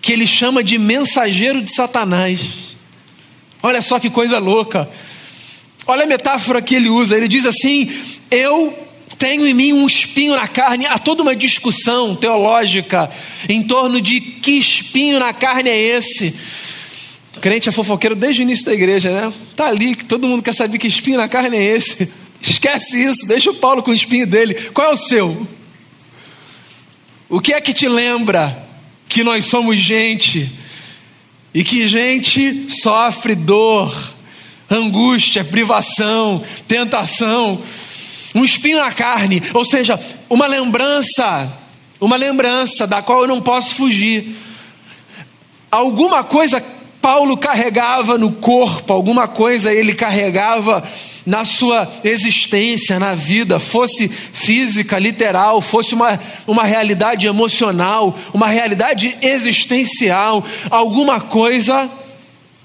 que 0.00 0.12
ele 0.12 0.26
chama 0.26 0.62
de 0.64 0.78
mensageiro 0.78 1.60
de 1.60 1.74
Satanás. 1.74 2.65
Olha 3.66 3.82
só 3.82 3.98
que 3.98 4.08
coisa 4.08 4.38
louca. 4.38 4.88
Olha 5.88 6.04
a 6.04 6.06
metáfora 6.06 6.62
que 6.62 6.76
ele 6.76 6.88
usa. 6.88 7.16
Ele 7.16 7.26
diz 7.26 7.44
assim: 7.44 7.90
Eu 8.30 8.72
tenho 9.18 9.44
em 9.44 9.52
mim 9.52 9.72
um 9.72 9.88
espinho 9.88 10.36
na 10.36 10.46
carne. 10.46 10.86
Há 10.86 11.00
toda 11.00 11.20
uma 11.20 11.34
discussão 11.34 12.14
teológica 12.14 13.10
em 13.48 13.64
torno 13.64 14.00
de 14.00 14.20
que 14.20 14.52
espinho 14.52 15.18
na 15.18 15.32
carne 15.32 15.68
é 15.68 15.76
esse. 15.76 16.32
Crente 17.40 17.68
é 17.68 17.72
fofoqueiro 17.72 18.14
desde 18.14 18.40
o 18.40 18.44
início 18.44 18.64
da 18.64 18.72
igreja, 18.72 19.10
né? 19.10 19.32
Tá 19.56 19.66
ali, 19.66 19.96
todo 19.96 20.28
mundo 20.28 20.44
quer 20.44 20.54
saber 20.54 20.78
que 20.78 20.86
espinho 20.86 21.16
na 21.18 21.26
carne 21.26 21.56
é 21.56 21.64
esse. 21.76 22.08
Esquece 22.40 23.02
isso, 23.02 23.26
deixa 23.26 23.50
o 23.50 23.54
Paulo 23.54 23.82
com 23.82 23.90
o 23.90 23.94
espinho 23.94 24.28
dele. 24.28 24.54
Qual 24.72 24.90
é 24.90 24.94
o 24.94 24.96
seu? 24.96 25.44
O 27.28 27.40
que 27.40 27.52
é 27.52 27.60
que 27.60 27.74
te 27.74 27.88
lembra 27.88 28.64
que 29.08 29.24
nós 29.24 29.46
somos 29.46 29.76
gente? 29.76 30.48
E 31.56 31.64
que 31.64 31.88
gente 31.88 32.70
sofre 32.70 33.34
dor, 33.34 33.90
angústia, 34.70 35.42
privação, 35.42 36.44
tentação, 36.68 37.62
um 38.34 38.44
espinho 38.44 38.76
na 38.76 38.92
carne, 38.92 39.42
ou 39.54 39.64
seja, 39.64 39.98
uma 40.28 40.46
lembrança, 40.46 41.50
uma 41.98 42.14
lembrança 42.18 42.86
da 42.86 43.00
qual 43.00 43.22
eu 43.22 43.26
não 43.26 43.40
posso 43.40 43.74
fugir. 43.74 44.36
Alguma 45.70 46.22
coisa 46.22 46.62
Paulo 47.00 47.36
carregava 47.36 48.18
no 48.18 48.32
corpo, 48.32 48.92
alguma 48.92 49.28
coisa 49.28 49.72
ele 49.72 49.94
carregava 49.94 50.82
na 51.24 51.44
sua 51.44 51.90
existência, 52.04 52.98
na 52.98 53.14
vida, 53.14 53.58
fosse 53.58 54.08
física, 54.08 54.98
literal, 54.98 55.60
fosse 55.60 55.94
uma, 55.94 56.18
uma 56.46 56.64
realidade 56.64 57.26
emocional, 57.26 58.16
uma 58.32 58.46
realidade 58.46 59.16
existencial, 59.22 60.44
alguma 60.70 61.20
coisa 61.20 61.90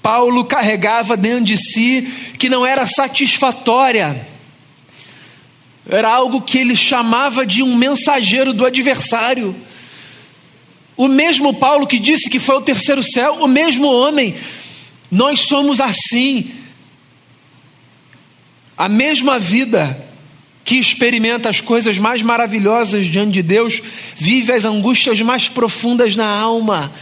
Paulo 0.02 0.44
carregava 0.44 1.16
dentro 1.16 1.44
de 1.44 1.56
si 1.56 2.34
que 2.36 2.48
não 2.48 2.66
era 2.66 2.86
satisfatória. 2.86 4.26
Era 5.88 6.12
algo 6.12 6.40
que 6.40 6.58
ele 6.58 6.74
chamava 6.74 7.46
de 7.46 7.62
um 7.62 7.76
mensageiro 7.76 8.52
do 8.52 8.66
adversário. 8.66 9.54
O 10.96 11.08
mesmo 11.08 11.54
Paulo 11.54 11.86
que 11.86 11.98
disse 11.98 12.28
que 12.28 12.38
foi 12.38 12.56
o 12.56 12.60
terceiro 12.60 13.02
céu, 13.02 13.34
o 13.40 13.48
mesmo 13.48 13.86
homem. 13.86 14.34
Nós 15.10 15.40
somos 15.40 15.80
assim. 15.80 16.50
A 18.76 18.88
mesma 18.88 19.38
vida 19.38 19.98
que 20.64 20.76
experimenta 20.76 21.48
as 21.48 21.60
coisas 21.60 21.98
mais 21.98 22.22
maravilhosas 22.22 23.06
diante 23.06 23.32
de 23.32 23.42
Deus, 23.42 23.82
vive 24.16 24.52
as 24.52 24.64
angústias 24.64 25.20
mais 25.20 25.48
profundas 25.48 26.14
na 26.14 26.26
alma. 26.26 26.92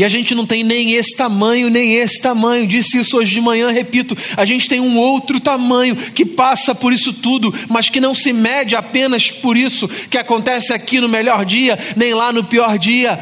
E 0.00 0.04
a 0.04 0.08
gente 0.08 0.34
não 0.34 0.46
tem 0.46 0.64
nem 0.64 0.94
esse 0.94 1.14
tamanho, 1.14 1.68
nem 1.68 1.92
esse 1.96 2.22
tamanho. 2.22 2.66
Disse 2.66 2.96
isso 2.96 3.18
hoje 3.18 3.34
de 3.34 3.40
manhã, 3.42 3.70
repito. 3.70 4.16
A 4.34 4.46
gente 4.46 4.66
tem 4.66 4.80
um 4.80 4.96
outro 4.96 5.38
tamanho 5.38 5.94
que 5.94 6.24
passa 6.24 6.74
por 6.74 6.90
isso 6.90 7.12
tudo, 7.12 7.52
mas 7.68 7.90
que 7.90 8.00
não 8.00 8.14
se 8.14 8.32
mede 8.32 8.74
apenas 8.74 9.30
por 9.30 9.58
isso 9.58 9.86
que 10.08 10.16
acontece 10.16 10.72
aqui 10.72 11.02
no 11.02 11.06
melhor 11.06 11.44
dia, 11.44 11.78
nem 11.96 12.14
lá 12.14 12.32
no 12.32 12.42
pior 12.42 12.78
dia. 12.78 13.20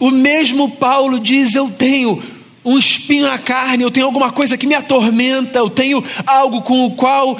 O 0.00 0.10
mesmo 0.10 0.70
Paulo 0.70 1.20
diz: 1.20 1.54
Eu 1.54 1.68
tenho 1.68 2.22
um 2.64 2.78
espinho 2.78 3.26
na 3.26 3.36
carne, 3.36 3.84
eu 3.84 3.90
tenho 3.90 4.06
alguma 4.06 4.32
coisa 4.32 4.56
que 4.56 4.66
me 4.66 4.74
atormenta, 4.74 5.58
eu 5.58 5.68
tenho 5.68 6.02
algo 6.26 6.62
com 6.62 6.86
o 6.86 6.92
qual 6.92 7.38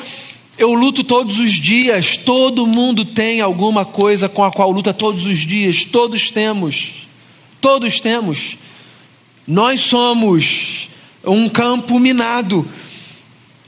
eu 0.59 0.75
luto 0.75 1.03
todos 1.03 1.39
os 1.39 1.53
dias. 1.53 2.19
Todo 2.19 2.67
mundo 2.67 3.03
tem 3.03 3.41
alguma 3.41 3.87
coisa 3.87 4.29
com 4.29 4.45
a 4.45 4.53
qual 4.53 4.71
luta 4.71 4.93
todos 4.93 5.25
os 5.25 5.39
dias, 5.39 5.87
todos 5.87 6.31
temos. 6.31 7.02
Todos 7.63 7.99
temos. 7.99 8.59
Nós 9.47 9.81
somos 9.81 10.91
um 11.25 11.49
campo 11.49 11.99
minado. 11.99 12.69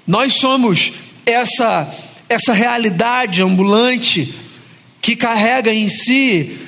Nós 0.07 0.35
somos 0.35 0.93
essa 1.25 1.91
essa 2.29 2.53
realidade 2.53 3.43
ambulante 3.43 4.35
que 5.01 5.15
carrega 5.15 5.73
em 5.73 5.89
si 5.89 6.59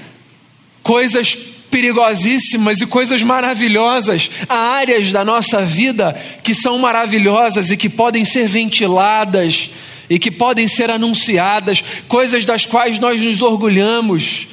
coisas 0.82 1.34
perigosíssimas 1.70 2.80
e 2.80 2.86
coisas 2.86 3.22
maravilhosas, 3.22 4.30
há 4.48 4.56
áreas 4.56 5.10
da 5.10 5.24
nossa 5.24 5.62
vida 5.62 6.12
que 6.42 6.54
são 6.54 6.78
maravilhosas 6.78 7.70
e 7.70 7.76
que 7.76 7.88
podem 7.88 8.24
ser 8.24 8.46
ventiladas 8.46 9.70
e 10.08 10.18
que 10.18 10.30
podem 10.30 10.68
ser 10.68 10.90
anunciadas, 10.90 11.82
coisas 12.06 12.44
das 12.44 12.64
quais 12.64 12.98
nós 12.98 13.20
nos 13.20 13.42
orgulhamos, 13.42 14.46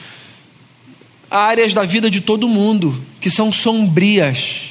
áreas 1.34 1.74
da 1.74 1.84
vida 1.84 2.12
de 2.12 2.22
todo 2.22 2.48
mundo 2.48 2.96
que 3.20 3.30
são 3.30 3.52
sombrias. 3.52 4.62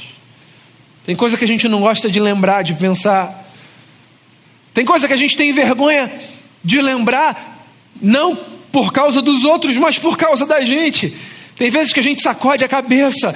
Tem 1.05 1.17
coisa 1.17 1.37
que 1.37 1.45
a 1.45 1.49
gente 1.49 1.69
não 1.69 1.81
gosta 1.81 2.09
de 2.09 2.21
lembrar, 2.21 2.63
de 2.63 2.75
pensar. 2.75 3.45
Tem 4.73 4.85
coisa 4.85 5.09
que 5.09 5.13
a 5.13 5.17
gente 5.17 5.37
tem 5.37 5.51
vergonha 5.51 6.11
de 6.63 6.81
lembrar, 6.81 7.67
não 8.01 8.37
por 8.71 8.93
causa 8.93 9.21
dos 9.21 9.45
outros, 9.45 9.77
mas 9.77 9.99
por 9.99 10.17
causa 10.17 10.47
da 10.47 10.61
gente. 10.61 11.13
Tem 11.57 11.69
vezes 11.69 11.93
que 11.93 11.99
a 11.99 12.03
gente 12.03 12.23
sacode 12.23 12.65
a 12.65 12.69
cabeça 12.69 13.35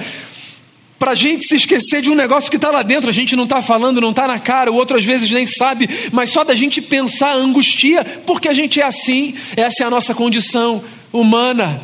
para 0.97 1.11
a 1.11 1.15
gente 1.15 1.45
se 1.45 1.55
esquecer 1.55 2.01
de 2.01 2.09
um 2.09 2.15
negócio 2.15 2.49
que 2.49 2.55
está 2.55 2.71
lá 2.71 2.81
dentro, 2.81 3.09
a 3.09 3.13
gente 3.13 3.35
não 3.35 3.43
está 3.43 3.61
falando, 3.61 4.01
não 4.01 4.09
está 4.09 4.27
na 4.27 4.39
cara, 4.39 4.71
o 4.71 4.75
outro 4.75 4.97
às 4.97 5.05
vezes 5.05 5.29
nem 5.29 5.45
sabe, 5.45 5.87
mas 6.11 6.31
só 6.31 6.43
da 6.43 6.55
gente 6.55 6.81
pensar 6.81 7.35
angustia, 7.35 8.03
porque 8.25 8.47
a 8.47 8.53
gente 8.53 8.81
é 8.81 8.83
assim, 8.83 9.35
essa 9.55 9.83
é 9.83 9.85
a 9.85 9.91
nossa 9.91 10.15
condição 10.15 10.83
humana. 11.13 11.79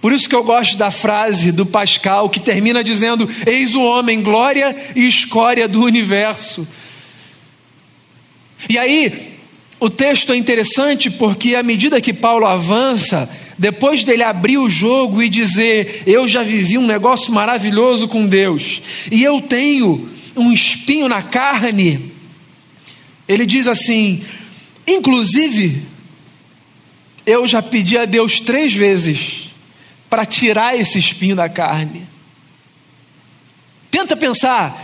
Por 0.00 0.12
isso 0.12 0.28
que 0.28 0.34
eu 0.34 0.44
gosto 0.44 0.76
da 0.76 0.90
frase 0.90 1.50
do 1.50 1.64
Pascal 1.64 2.28
que 2.28 2.40
termina 2.40 2.84
dizendo: 2.84 3.28
Eis 3.46 3.74
o 3.74 3.82
homem, 3.82 4.22
glória 4.22 4.76
e 4.94 5.06
escória 5.06 5.66
do 5.66 5.82
universo. 5.82 6.66
E 8.68 8.78
aí, 8.78 9.36
o 9.80 9.88
texto 9.88 10.32
é 10.32 10.36
interessante 10.36 11.10
porque 11.10 11.54
à 11.54 11.62
medida 11.62 12.00
que 12.00 12.12
Paulo 12.12 12.46
avança, 12.46 13.28
depois 13.58 14.04
dele 14.04 14.22
abrir 14.22 14.58
o 14.58 14.68
jogo 14.68 15.22
e 15.22 15.28
dizer: 15.28 16.02
Eu 16.06 16.28
já 16.28 16.42
vivi 16.42 16.76
um 16.76 16.86
negócio 16.86 17.32
maravilhoso 17.32 18.06
com 18.06 18.26
Deus, 18.26 18.82
e 19.10 19.22
eu 19.22 19.40
tenho 19.40 20.08
um 20.36 20.52
espinho 20.52 21.08
na 21.08 21.22
carne, 21.22 22.12
ele 23.26 23.46
diz 23.46 23.66
assim: 23.66 24.22
Inclusive, 24.86 25.82
eu 27.26 27.46
já 27.46 27.62
pedi 27.62 27.96
a 27.96 28.04
Deus 28.04 28.38
três 28.40 28.74
vezes 28.74 29.45
para 30.16 30.24
tirar 30.24 30.74
esse 30.74 30.98
espinho 30.98 31.36
da 31.36 31.46
carne. 31.46 32.06
Tenta 33.90 34.16
pensar 34.16 34.82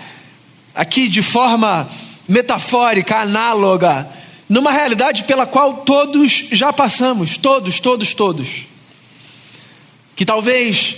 aqui 0.74 1.08
de 1.08 1.22
forma 1.22 1.88
metafórica, 2.28 3.20
análoga, 3.20 4.06
numa 4.46 4.70
realidade 4.70 5.22
pela 5.22 5.46
qual 5.46 5.78
todos 5.78 6.48
já 6.52 6.70
passamos, 6.70 7.38
todos, 7.38 7.80
todos, 7.80 8.12
todos. 8.12 8.66
Que 10.14 10.26
talvez 10.26 10.96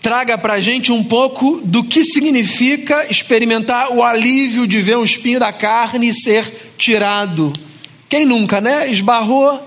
traga 0.00 0.38
para 0.38 0.52
a 0.52 0.60
gente 0.60 0.92
um 0.92 1.02
pouco 1.02 1.60
do 1.64 1.82
que 1.82 2.04
significa 2.04 3.10
experimentar 3.10 3.90
o 3.90 4.04
alívio 4.04 4.68
de 4.68 4.80
ver 4.80 4.96
um 4.96 5.02
espinho 5.02 5.40
da 5.40 5.52
carne 5.52 6.12
ser 6.12 6.74
tirado. 6.78 7.52
Quem 8.08 8.24
nunca, 8.24 8.60
né? 8.60 8.88
Esbarrou 8.88 9.60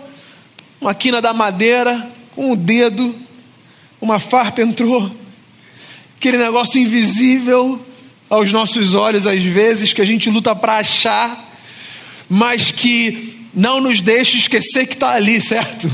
uma 0.80 0.94
quina 0.94 1.22
da 1.22 1.34
madeira, 1.34 2.16
o 2.38 2.56
dedo, 2.56 3.14
uma 4.00 4.20
farpa 4.20 4.62
entrou, 4.62 5.12
aquele 6.18 6.38
negócio 6.38 6.80
invisível 6.80 7.82
aos 8.30 8.52
nossos 8.52 8.96
olhos, 8.96 9.26
às 9.26 9.42
vezes, 9.42 9.94
que 9.94 10.02
a 10.02 10.06
gente 10.06 10.30
luta 10.30 10.56
para 10.56 10.78
achar, 10.78 11.46
mas 12.30 12.72
que 12.72 13.36
não 13.54 13.82
nos 13.82 14.02
deixa 14.02 14.38
esquecer 14.38 14.86
que 14.86 14.94
está 14.94 15.12
ali, 15.12 15.42
certo? 15.42 15.90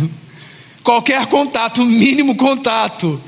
Qualquer 0.84 1.26
contato, 1.28 1.86
mínimo 1.86 2.36
contato, 2.36 3.22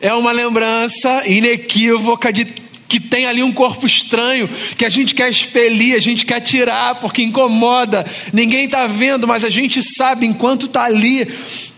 é 0.00 0.12
uma 0.14 0.30
lembrança 0.30 1.28
inequívoca 1.28 2.32
de 2.32 2.44
que 2.88 3.00
tem 3.00 3.26
ali 3.26 3.42
um 3.42 3.52
corpo 3.52 3.86
estranho, 3.86 4.48
que 4.76 4.84
a 4.84 4.88
gente 4.88 5.14
quer 5.14 5.28
expelir, 5.28 5.96
a 5.96 6.00
gente 6.00 6.24
quer 6.26 6.40
tirar, 6.40 6.96
porque 6.96 7.22
incomoda, 7.22 8.04
ninguém 8.32 8.66
está 8.66 8.86
vendo, 8.86 9.26
mas 9.26 9.44
a 9.44 9.50
gente 9.50 9.82
sabe, 9.82 10.26
enquanto 10.26 10.66
está 10.66 10.84
ali, 10.84 11.26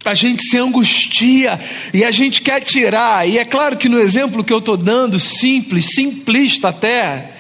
a 0.05 0.15
gente 0.15 0.43
se 0.47 0.57
angustia 0.57 1.59
e 1.93 2.05
a 2.05 2.11
gente 2.11 2.43
quer 2.43 2.61
tirar. 2.61 3.29
E 3.29 3.39
é 3.39 3.45
claro 3.45 3.77
que 3.77 3.89
no 3.89 3.99
exemplo 3.99 4.45
que 4.45 4.53
eu 4.53 4.59
estou 4.59 4.77
dando, 4.77 5.19
simples, 5.19 5.87
simplista 5.95 6.69
até, 6.69 7.31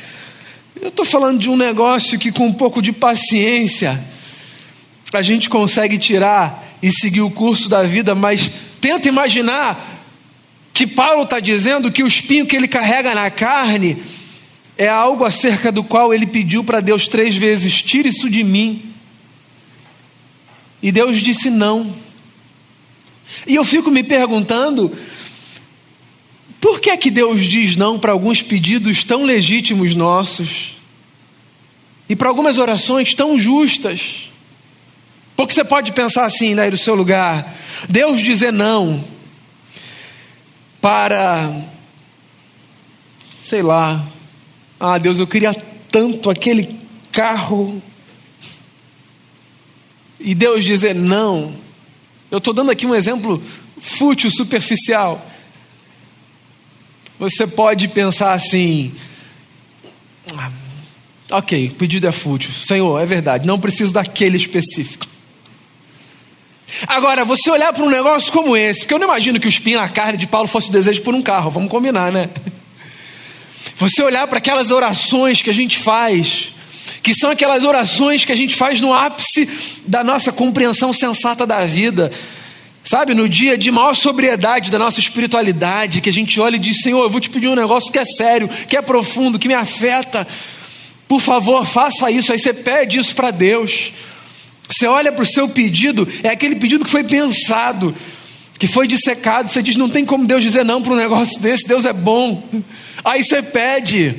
eu 0.80 0.88
estou 0.88 1.04
falando 1.04 1.38
de 1.38 1.48
um 1.48 1.56
negócio 1.56 2.18
que 2.18 2.30
com 2.30 2.46
um 2.46 2.52
pouco 2.52 2.82
de 2.82 2.92
paciência 2.92 3.98
a 5.12 5.22
gente 5.22 5.48
consegue 5.48 5.98
tirar 5.98 6.64
e 6.82 6.90
seguir 6.90 7.22
o 7.22 7.30
curso 7.30 7.68
da 7.68 7.82
vida, 7.82 8.14
mas 8.14 8.50
tenta 8.80 9.08
imaginar 9.08 9.95
que 10.76 10.86
Paulo 10.86 11.22
está 11.22 11.40
dizendo 11.40 11.90
que 11.90 12.02
o 12.02 12.06
espinho 12.06 12.46
que 12.46 12.54
ele 12.54 12.68
carrega 12.68 13.14
na 13.14 13.30
carne 13.30 13.96
é 14.76 14.86
algo 14.86 15.24
acerca 15.24 15.72
do 15.72 15.82
qual 15.82 16.12
ele 16.12 16.26
pediu 16.26 16.62
para 16.62 16.80
Deus 16.80 17.08
três 17.08 17.34
vezes: 17.34 17.80
tire 17.80 18.10
isso 18.10 18.28
de 18.28 18.44
mim. 18.44 18.92
E 20.82 20.92
Deus 20.92 21.16
disse 21.22 21.48
não. 21.48 21.96
E 23.46 23.54
eu 23.54 23.64
fico 23.64 23.90
me 23.90 24.04
perguntando, 24.04 24.92
por 26.60 26.78
que 26.78 26.90
é 26.90 26.96
que 26.96 27.10
Deus 27.10 27.44
diz 27.44 27.74
não 27.74 27.98
para 27.98 28.12
alguns 28.12 28.42
pedidos 28.42 29.02
tão 29.02 29.24
legítimos 29.24 29.94
nossos? 29.94 30.76
E 32.06 32.14
para 32.14 32.28
algumas 32.28 32.58
orações 32.58 33.14
tão 33.14 33.38
justas? 33.38 34.30
Porque 35.34 35.54
você 35.54 35.64
pode 35.64 35.92
pensar 35.92 36.26
assim, 36.26 36.54
né, 36.54 36.70
no 36.70 36.76
seu 36.76 36.94
lugar, 36.94 37.50
Deus 37.88 38.20
dizer 38.20 38.52
não 38.52 39.15
para, 40.86 41.52
sei 43.44 43.60
lá, 43.60 44.06
ah 44.78 44.98
Deus, 44.98 45.18
eu 45.18 45.26
queria 45.26 45.52
tanto 45.90 46.30
aquele 46.30 46.78
carro. 47.10 47.82
E 50.20 50.32
Deus 50.32 50.64
dizer 50.64 50.94
não. 50.94 51.52
Eu 52.30 52.38
estou 52.38 52.54
dando 52.54 52.70
aqui 52.70 52.86
um 52.86 52.94
exemplo 52.94 53.42
fútil, 53.80 54.30
superficial. 54.30 55.28
Você 57.18 57.48
pode 57.48 57.88
pensar 57.88 58.34
assim: 58.34 58.94
ah, 60.36 60.52
ok, 61.32 61.66
o 61.66 61.74
pedido 61.74 62.06
é 62.06 62.12
fútil. 62.12 62.52
Senhor, 62.52 63.02
é 63.02 63.06
verdade, 63.06 63.44
não 63.44 63.58
preciso 63.58 63.92
daquele 63.92 64.36
específico. 64.36 65.05
Agora, 66.86 67.24
você 67.24 67.50
olhar 67.50 67.72
para 67.72 67.84
um 67.84 67.88
negócio 67.88 68.32
como 68.32 68.56
esse, 68.56 68.80
porque 68.80 68.94
eu 68.94 68.98
não 68.98 69.06
imagino 69.06 69.38
que 69.38 69.46
o 69.46 69.48
espinho 69.48 69.78
na 69.78 69.88
carne 69.88 70.18
de 70.18 70.26
Paulo 70.26 70.48
fosse 70.48 70.68
o 70.68 70.72
desejo 70.72 71.02
por 71.02 71.14
um 71.14 71.22
carro, 71.22 71.50
vamos 71.50 71.70
combinar, 71.70 72.10
né? 72.10 72.28
Você 73.76 74.02
olhar 74.02 74.26
para 74.26 74.38
aquelas 74.38 74.70
orações 74.70 75.42
que 75.42 75.50
a 75.50 75.54
gente 75.54 75.78
faz, 75.78 76.52
que 77.02 77.14
são 77.14 77.30
aquelas 77.30 77.62
orações 77.64 78.24
que 78.24 78.32
a 78.32 78.36
gente 78.36 78.54
faz 78.54 78.80
no 78.80 78.92
ápice 78.92 79.48
da 79.86 80.02
nossa 80.02 80.32
compreensão 80.32 80.92
sensata 80.92 81.46
da 81.46 81.64
vida, 81.64 82.10
sabe, 82.84 83.14
no 83.14 83.28
dia 83.28 83.56
de 83.56 83.70
maior 83.70 83.94
sobriedade 83.94 84.70
da 84.70 84.78
nossa 84.78 84.98
espiritualidade, 84.98 86.00
que 86.00 86.10
a 86.10 86.12
gente 86.12 86.40
olha 86.40 86.56
e 86.56 86.58
diz: 86.60 86.82
Senhor, 86.82 87.02
eu 87.02 87.10
vou 87.10 87.20
te 87.20 87.30
pedir 87.30 87.48
um 87.48 87.54
negócio 87.54 87.92
que 87.92 87.98
é 87.98 88.04
sério, 88.04 88.48
que 88.48 88.76
é 88.76 88.82
profundo, 88.82 89.38
que 89.38 89.48
me 89.48 89.54
afeta, 89.54 90.26
por 91.06 91.20
favor, 91.20 91.64
faça 91.64 92.10
isso. 92.10 92.32
Aí 92.32 92.38
você 92.38 92.52
pede 92.52 92.98
isso 92.98 93.14
para 93.14 93.30
Deus. 93.30 93.92
Você 94.68 94.86
olha 94.86 95.12
para 95.12 95.22
o 95.22 95.26
seu 95.26 95.48
pedido, 95.48 96.06
é 96.22 96.28
aquele 96.28 96.56
pedido 96.56 96.84
que 96.84 96.90
foi 96.90 97.04
pensado, 97.04 97.94
que 98.58 98.66
foi 98.66 98.86
dissecado. 98.86 99.50
Você 99.50 99.62
diz: 99.62 99.76
não 99.76 99.88
tem 99.88 100.04
como 100.04 100.26
Deus 100.26 100.42
dizer 100.42 100.64
não 100.64 100.82
para 100.82 100.92
um 100.92 100.96
negócio 100.96 101.40
desse, 101.40 101.66
Deus 101.66 101.84
é 101.84 101.92
bom. 101.92 102.42
Aí 103.04 103.22
você 103.22 103.42
pede, 103.42 104.14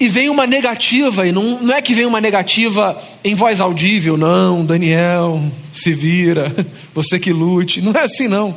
e 0.00 0.08
vem 0.08 0.30
uma 0.30 0.46
negativa, 0.46 1.26
e 1.26 1.32
não, 1.32 1.60
não 1.60 1.74
é 1.74 1.82
que 1.82 1.92
vem 1.92 2.06
uma 2.06 2.20
negativa 2.22 3.00
em 3.22 3.34
voz 3.34 3.60
audível, 3.60 4.16
não, 4.16 4.64
Daniel, 4.64 5.42
se 5.74 5.92
vira, 5.92 6.50
você 6.94 7.18
que 7.18 7.32
lute. 7.32 7.82
Não 7.82 7.92
é 7.92 8.04
assim, 8.04 8.26
não. 8.26 8.56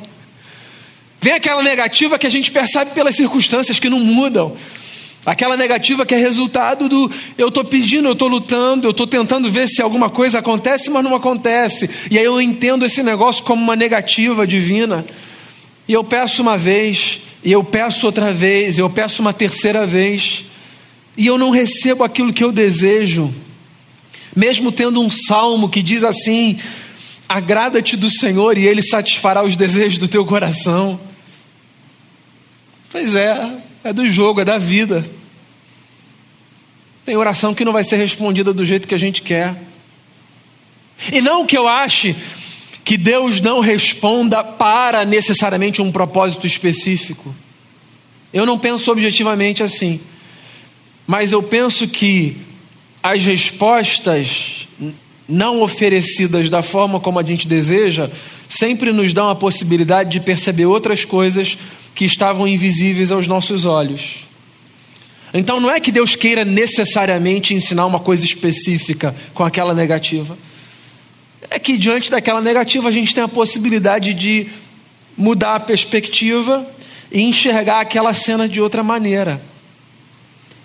Vem 1.19 1.33
aquela 1.33 1.61
negativa 1.61 2.17
que 2.19 2.27
a 2.27 2.29
gente 2.29 2.51
percebe 2.51 2.91
pelas 2.91 3.15
circunstâncias 3.15 3.79
que 3.79 3.89
não 3.89 3.99
mudam. 3.99 4.55
Aquela 5.25 5.55
negativa 5.55 6.05
que 6.05 6.13
é 6.13 6.17
resultado 6.17 6.89
do 6.89 7.09
eu 7.37 7.47
estou 7.47 7.63
pedindo, 7.63 8.09
eu 8.09 8.13
estou 8.13 8.27
lutando, 8.27 8.87
eu 8.87 8.91
estou 8.91 9.07
tentando 9.07 9.49
ver 9.49 9.69
se 9.69 9.81
alguma 9.81 10.09
coisa 10.09 10.39
acontece, 10.39 10.89
mas 10.89 11.03
não 11.03 11.15
acontece. 11.15 11.89
E 12.11 12.17
aí 12.17 12.25
eu 12.25 12.41
entendo 12.41 12.85
esse 12.85 13.01
negócio 13.01 13.43
como 13.43 13.61
uma 13.61 13.75
negativa 13.75 14.45
divina. 14.45 15.05
E 15.87 15.93
eu 15.93 16.03
peço 16.03 16.41
uma 16.41 16.57
vez, 16.57 17.21
e 17.43 17.51
eu 17.51 17.63
peço 17.63 18.05
outra 18.05 18.33
vez, 18.33 18.77
eu 18.77 18.89
peço 18.89 19.21
uma 19.21 19.31
terceira 19.31 19.85
vez, 19.85 20.45
e 21.15 21.27
eu 21.27 21.37
não 21.37 21.51
recebo 21.51 22.03
aquilo 22.03 22.33
que 22.33 22.43
eu 22.43 22.51
desejo. 22.51 23.33
Mesmo 24.35 24.71
tendo 24.71 24.99
um 24.99 25.09
salmo 25.09 25.69
que 25.69 25.81
diz 25.81 26.03
assim: 26.03 26.57
agrada-te 27.29 27.95
do 27.95 28.09
Senhor 28.09 28.57
e 28.57 28.65
Ele 28.65 28.81
satisfará 28.81 29.43
os 29.43 29.55
desejos 29.55 29.97
do 29.97 30.07
teu 30.07 30.25
coração. 30.25 30.99
Pois 32.89 33.15
é, 33.15 33.51
é 33.83 33.91
do 33.91 34.07
jogo, 34.07 34.41
é 34.41 34.45
da 34.45 34.57
vida. 34.57 35.05
Tem 37.05 37.17
oração 37.17 37.53
que 37.53 37.65
não 37.65 37.73
vai 37.73 37.83
ser 37.83 37.97
respondida 37.97 38.53
do 38.53 38.65
jeito 38.65 38.87
que 38.87 38.95
a 38.95 38.99
gente 38.99 39.21
quer. 39.21 39.55
E 41.11 41.19
não 41.21 41.45
que 41.45 41.57
eu 41.57 41.67
ache 41.67 42.15
que 42.83 42.97
Deus 42.97 43.41
não 43.41 43.59
responda 43.59 44.43
para 44.43 45.05
necessariamente 45.05 45.81
um 45.81 45.91
propósito 45.91 46.47
específico. 46.47 47.33
Eu 48.33 48.45
não 48.45 48.57
penso 48.57 48.91
objetivamente 48.91 49.61
assim. 49.61 49.99
Mas 51.05 51.31
eu 51.31 51.43
penso 51.43 51.87
que 51.87 52.37
as 53.01 53.23
respostas 53.23 54.67
não 55.27 55.61
oferecidas 55.61 56.49
da 56.49 56.61
forma 56.61 56.99
como 56.99 57.19
a 57.19 57.23
gente 57.23 57.47
deseja 57.47 58.09
sempre 58.47 58.91
nos 58.91 59.13
dão 59.13 59.29
a 59.29 59.35
possibilidade 59.35 60.11
de 60.11 60.19
perceber 60.19 60.65
outras 60.65 61.03
coisas 61.03 61.57
que 61.95 62.05
estavam 62.05 62.47
invisíveis 62.47 63.11
aos 63.11 63.27
nossos 63.27 63.65
olhos. 63.65 64.25
Então 65.33 65.59
não 65.59 65.71
é 65.71 65.79
que 65.79 65.91
Deus 65.91 66.15
queira 66.15 66.45
necessariamente 66.45 67.53
ensinar 67.53 67.85
uma 67.85 67.99
coisa 67.99 68.23
específica 68.23 69.15
com 69.33 69.43
aquela 69.43 69.73
negativa. 69.73 70.37
É 71.49 71.57
que 71.57 71.77
diante 71.77 72.11
daquela 72.11 72.41
negativa 72.41 72.87
a 72.87 72.91
gente 72.91 73.13
tem 73.13 73.23
a 73.23 73.27
possibilidade 73.27 74.13
de 74.13 74.47
mudar 75.17 75.55
a 75.55 75.59
perspectiva 75.59 76.67
e 77.11 77.21
enxergar 77.21 77.79
aquela 77.79 78.13
cena 78.13 78.47
de 78.47 78.61
outra 78.61 78.83
maneira. 78.83 79.41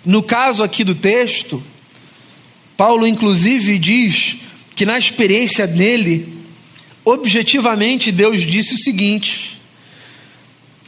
No 0.05 0.23
caso 0.23 0.63
aqui 0.63 0.83
do 0.83 0.95
texto, 0.95 1.61
Paulo 2.77 3.05
inclusive 3.05 3.77
diz 3.77 4.37
que 4.75 4.85
na 4.85 4.97
experiência 4.97 5.67
dele, 5.67 6.31
objetivamente 7.03 8.11
Deus 8.11 8.41
disse 8.41 8.75
o 8.75 8.77
seguinte: 8.77 9.58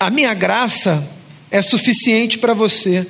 a 0.02 0.10
minha 0.10 0.34
graça 0.34 1.08
é 1.52 1.62
suficiente 1.62 2.40
para 2.40 2.56
você, 2.56 3.06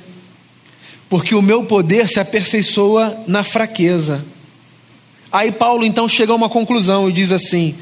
porque 1.08 1.34
o 1.34 1.40
meu 1.40 1.64
poder 1.64 2.06
se 2.06 2.20
aperfeiçoa 2.20 3.24
na 3.26 3.42
fraqueza. 3.42 4.22
Aí 5.32 5.50
Paulo 5.50 5.86
então 5.86 6.06
chega 6.06 6.32
a 6.32 6.36
uma 6.36 6.50
conclusão 6.50 7.08
e 7.08 7.12
diz 7.12 7.32
assim: 7.32 7.74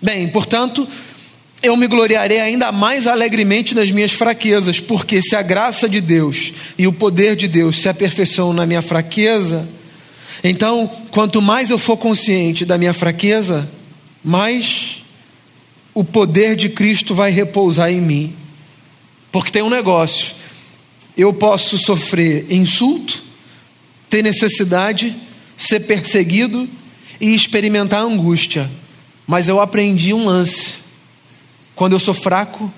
Bem, 0.00 0.28
portanto, 0.28 0.88
eu 1.62 1.76
me 1.76 1.86
gloriarei 1.86 2.40
ainda 2.40 2.72
mais 2.72 3.06
alegremente 3.06 3.74
nas 3.74 3.90
minhas 3.90 4.12
fraquezas, 4.12 4.80
porque 4.80 5.20
se 5.20 5.36
a 5.36 5.42
graça 5.42 5.86
de 5.86 6.00
Deus 6.00 6.54
e 6.78 6.86
o 6.86 6.92
poder 6.92 7.36
de 7.36 7.48
Deus 7.48 7.82
se 7.82 7.88
aperfeiçoam 7.90 8.54
na 8.54 8.64
minha 8.64 8.80
fraqueza, 8.80 9.68
então, 10.42 10.90
quanto 11.10 11.42
mais 11.42 11.68
eu 11.68 11.78
for 11.78 11.98
consciente 11.98 12.64
da 12.64 12.78
minha 12.78 12.94
fraqueza, 12.94 13.68
mais 14.24 14.97
o 15.98 16.04
poder 16.04 16.54
de 16.54 16.68
Cristo 16.68 17.12
vai 17.12 17.28
repousar 17.28 17.90
em 17.90 18.00
mim. 18.00 18.32
Porque 19.32 19.50
tem 19.50 19.62
um 19.62 19.68
negócio: 19.68 20.32
eu 21.16 21.32
posso 21.32 21.76
sofrer 21.76 22.46
insulto, 22.52 23.20
ter 24.08 24.22
necessidade, 24.22 25.16
ser 25.56 25.80
perseguido 25.80 26.68
e 27.20 27.34
experimentar 27.34 28.00
angústia, 28.00 28.70
mas 29.26 29.48
eu 29.48 29.60
aprendi 29.60 30.14
um 30.14 30.24
lance: 30.24 30.74
quando 31.74 31.94
eu 31.94 31.98
sou 31.98 32.14
fraco, 32.14 32.72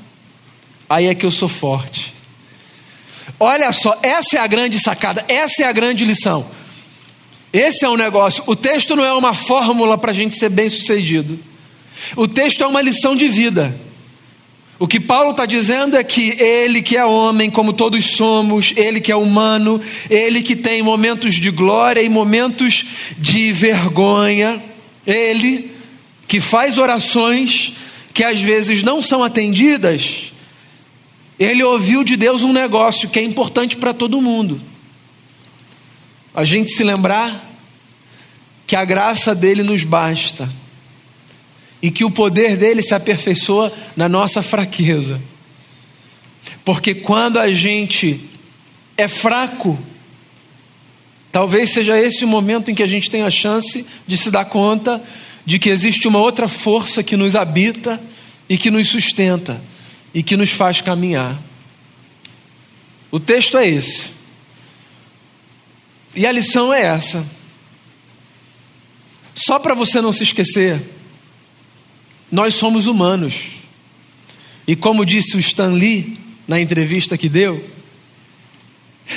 aí 0.88 1.06
é 1.06 1.14
que 1.14 1.26
eu 1.26 1.30
sou 1.30 1.46
forte. 1.46 2.14
Olha 3.38 3.70
só, 3.74 3.98
essa 4.02 4.38
é 4.38 4.40
a 4.40 4.46
grande 4.46 4.80
sacada, 4.80 5.26
essa 5.28 5.62
é 5.62 5.66
a 5.66 5.72
grande 5.72 6.06
lição. 6.06 6.46
Esse 7.52 7.84
é 7.84 7.88
o 7.88 7.92
um 7.92 7.96
negócio. 7.98 8.42
O 8.46 8.56
texto 8.56 8.96
não 8.96 9.04
é 9.04 9.12
uma 9.12 9.34
fórmula 9.34 9.98
para 9.98 10.10
a 10.10 10.14
gente 10.14 10.38
ser 10.38 10.48
bem 10.48 10.70
sucedido. 10.70 11.49
O 12.16 12.26
texto 12.26 12.62
é 12.62 12.66
uma 12.66 12.80
lição 12.80 13.14
de 13.14 13.28
vida. 13.28 13.74
O 14.80 14.88
que 14.88 14.98
Paulo 14.98 15.32
está 15.32 15.44
dizendo 15.44 15.94
é 15.94 16.02
que 16.02 16.30
ele 16.40 16.80
que 16.80 16.96
é 16.96 17.04
homem, 17.04 17.50
como 17.50 17.74
todos 17.74 18.16
somos, 18.16 18.72
ele 18.74 18.98
que 18.98 19.12
é 19.12 19.16
humano, 19.16 19.78
ele 20.08 20.42
que 20.42 20.56
tem 20.56 20.82
momentos 20.82 21.34
de 21.34 21.50
glória 21.50 22.00
e 22.00 22.08
momentos 22.08 22.86
de 23.18 23.52
vergonha, 23.52 24.62
ele 25.06 25.70
que 26.26 26.40
faz 26.40 26.78
orações 26.78 27.74
que 28.14 28.24
às 28.24 28.40
vezes 28.40 28.82
não 28.82 29.02
são 29.02 29.22
atendidas, 29.22 30.32
ele 31.38 31.62
ouviu 31.62 32.02
de 32.02 32.16
Deus 32.16 32.42
um 32.42 32.52
negócio 32.52 33.10
que 33.10 33.18
é 33.18 33.22
importante 33.22 33.76
para 33.76 33.92
todo 33.92 34.20
mundo. 34.22 34.58
A 36.34 36.42
gente 36.42 36.70
se 36.70 36.82
lembrar 36.82 37.50
que 38.66 38.74
a 38.74 38.84
graça 38.84 39.34
dele 39.34 39.62
nos 39.62 39.84
basta 39.84 40.48
e 41.82 41.90
que 41.90 42.04
o 42.04 42.10
poder 42.10 42.56
dele 42.56 42.82
se 42.82 42.94
aperfeiçoa 42.94 43.72
na 43.96 44.08
nossa 44.08 44.42
fraqueza. 44.42 45.20
Porque 46.64 46.94
quando 46.94 47.38
a 47.38 47.50
gente 47.50 48.20
é 48.96 49.08
fraco, 49.08 49.78
talvez 51.32 51.70
seja 51.70 51.98
esse 51.98 52.24
o 52.24 52.28
momento 52.28 52.70
em 52.70 52.74
que 52.74 52.82
a 52.82 52.86
gente 52.86 53.10
tem 53.10 53.22
a 53.22 53.30
chance 53.30 53.86
de 54.06 54.16
se 54.16 54.30
dar 54.30 54.44
conta 54.44 55.02
de 55.44 55.58
que 55.58 55.70
existe 55.70 56.06
uma 56.06 56.18
outra 56.18 56.48
força 56.48 57.02
que 57.02 57.16
nos 57.16 57.34
habita 57.34 58.00
e 58.48 58.58
que 58.58 58.70
nos 58.70 58.88
sustenta 58.88 59.60
e 60.12 60.22
que 60.22 60.36
nos 60.36 60.50
faz 60.50 60.80
caminhar. 60.80 61.40
O 63.10 63.18
texto 63.18 63.56
é 63.56 63.66
esse. 63.66 64.08
E 66.14 66.26
a 66.26 66.32
lição 66.32 66.72
é 66.72 66.82
essa. 66.82 67.24
Só 69.34 69.58
para 69.58 69.74
você 69.74 70.00
não 70.00 70.12
se 70.12 70.24
esquecer, 70.24 70.80
nós 72.30 72.54
somos 72.54 72.86
humanos. 72.86 73.34
E 74.66 74.76
como 74.76 75.04
disse 75.04 75.36
o 75.36 75.40
Stan 75.40 75.72
Lee 75.72 76.18
na 76.46 76.60
entrevista 76.60 77.18
que 77.18 77.28
deu, 77.28 77.64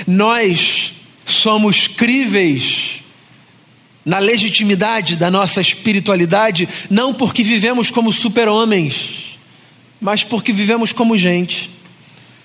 nós 0.07 0.93
somos 1.25 1.87
críveis 1.87 3.01
na 4.05 4.19
legitimidade 4.19 5.15
da 5.15 5.31
nossa 5.31 5.61
espiritualidade, 5.61 6.67
não 6.89 7.13
porque 7.13 7.41
vivemos 7.41 7.89
como 7.89 8.11
super-homens, 8.11 9.37
mas 10.01 10.23
porque 10.23 10.51
vivemos 10.51 10.91
como 10.91 11.17
gente. 11.17 11.69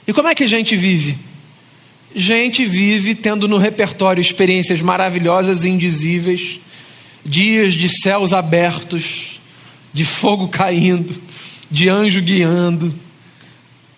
E 0.06 0.12
como 0.12 0.28
é 0.28 0.34
que 0.34 0.44
a 0.44 0.48
gente 0.48 0.76
vive? 0.76 1.18
Gente 2.14 2.64
vive 2.64 3.14
tendo 3.14 3.48
no 3.48 3.58
repertório 3.58 4.20
experiências 4.20 4.80
maravilhosas 4.80 5.64
e 5.64 5.70
indizíveis, 5.70 6.60
dias 7.24 7.74
de 7.74 7.88
céus 7.88 8.32
abertos, 8.32 9.37
de 9.92 10.04
fogo 10.04 10.48
caindo, 10.48 11.20
de 11.70 11.88
anjo 11.88 12.20
guiando, 12.22 12.94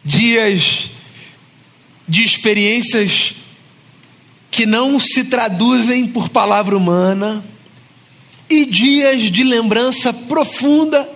dias 0.05 0.90
de 2.09 2.22
experiências 2.22 3.35
que 4.50 4.66
não 4.66 4.98
se 4.98 5.24
traduzem 5.24 6.07
por 6.07 6.29
palavra 6.29 6.76
humana, 6.76 7.44
e 8.50 8.64
dias 8.64 9.31
de 9.31 9.44
lembrança 9.44 10.12
profunda 10.12 11.09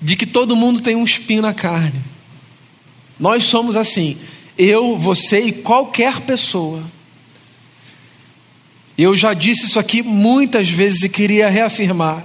de 0.00 0.16
que 0.16 0.24
todo 0.24 0.54
mundo 0.54 0.80
tem 0.80 0.94
um 0.94 1.04
espinho 1.04 1.42
na 1.42 1.52
carne. 1.52 2.00
Nós 3.18 3.44
somos 3.44 3.76
assim, 3.76 4.16
eu, 4.56 4.96
você 4.96 5.40
e 5.40 5.52
qualquer 5.52 6.20
pessoa. 6.20 6.82
Eu 8.96 9.16
já 9.16 9.34
disse 9.34 9.66
isso 9.66 9.78
aqui 9.78 10.02
muitas 10.02 10.68
vezes 10.68 11.02
e 11.02 11.08
queria 11.08 11.48
reafirmar. 11.48 12.24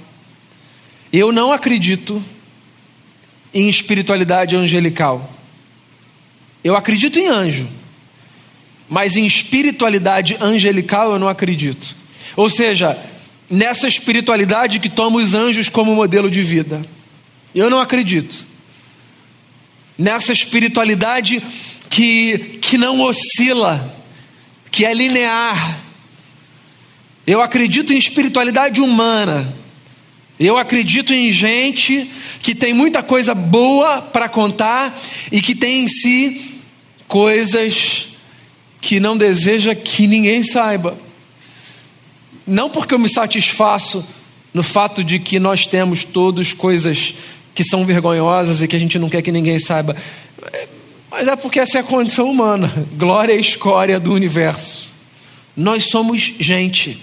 Eu 1.11 1.31
não 1.31 1.51
acredito 1.51 2.23
em 3.53 3.67
espiritualidade 3.67 4.55
angelical. 4.55 5.29
Eu 6.63 6.75
acredito 6.75 7.19
em 7.19 7.27
anjo, 7.27 7.67
mas 8.87 9.17
em 9.17 9.25
espiritualidade 9.25 10.37
angelical 10.39 11.11
eu 11.11 11.19
não 11.19 11.27
acredito. 11.27 11.95
Ou 12.35 12.49
seja, 12.49 12.97
nessa 13.49 13.87
espiritualidade 13.87 14.79
que 14.79 14.87
toma 14.87 15.19
os 15.19 15.33
anjos 15.33 15.67
como 15.67 15.93
modelo 15.93 16.31
de 16.31 16.41
vida. 16.41 16.81
Eu 17.53 17.69
não 17.69 17.81
acredito. 17.81 18.45
Nessa 19.97 20.31
espiritualidade 20.31 21.43
que, 21.89 22.59
que 22.61 22.77
não 22.77 23.01
oscila, 23.01 23.93
que 24.71 24.85
é 24.85 24.93
linear. 24.93 25.79
Eu 27.27 27.41
acredito 27.41 27.93
em 27.93 27.97
espiritualidade 27.97 28.79
humana 28.79 29.60
Eu 30.43 30.57
acredito 30.57 31.13
em 31.13 31.31
gente 31.31 32.09
que 32.39 32.55
tem 32.55 32.73
muita 32.73 33.03
coisa 33.03 33.35
boa 33.35 34.01
para 34.01 34.27
contar 34.27 34.99
e 35.31 35.39
que 35.39 35.53
tem 35.53 35.83
em 35.83 35.87
si 35.87 36.59
coisas 37.07 38.07
que 38.81 38.99
não 38.99 39.15
deseja 39.15 39.75
que 39.75 40.07
ninguém 40.07 40.43
saiba. 40.43 40.97
Não 42.47 42.71
porque 42.71 42.95
eu 42.95 42.97
me 42.97 43.07
satisfaço 43.07 44.03
no 44.51 44.63
fato 44.63 45.03
de 45.03 45.19
que 45.19 45.39
nós 45.39 45.67
temos 45.67 46.03
todos 46.03 46.53
coisas 46.53 47.13
que 47.53 47.63
são 47.63 47.85
vergonhosas 47.85 48.63
e 48.63 48.67
que 48.67 48.75
a 48.75 48.79
gente 48.79 48.97
não 48.97 49.09
quer 49.09 49.21
que 49.21 49.31
ninguém 49.31 49.59
saiba, 49.59 49.95
mas 51.11 51.27
é 51.27 51.35
porque 51.35 51.59
essa 51.59 51.77
é 51.77 51.81
a 51.81 51.83
condição 51.83 52.27
humana. 52.31 52.73
Glória 52.93 53.33
e 53.33 53.39
escória 53.39 53.99
do 53.99 54.11
universo. 54.11 54.91
Nós 55.55 55.85
somos 55.85 56.33
gente. 56.39 56.99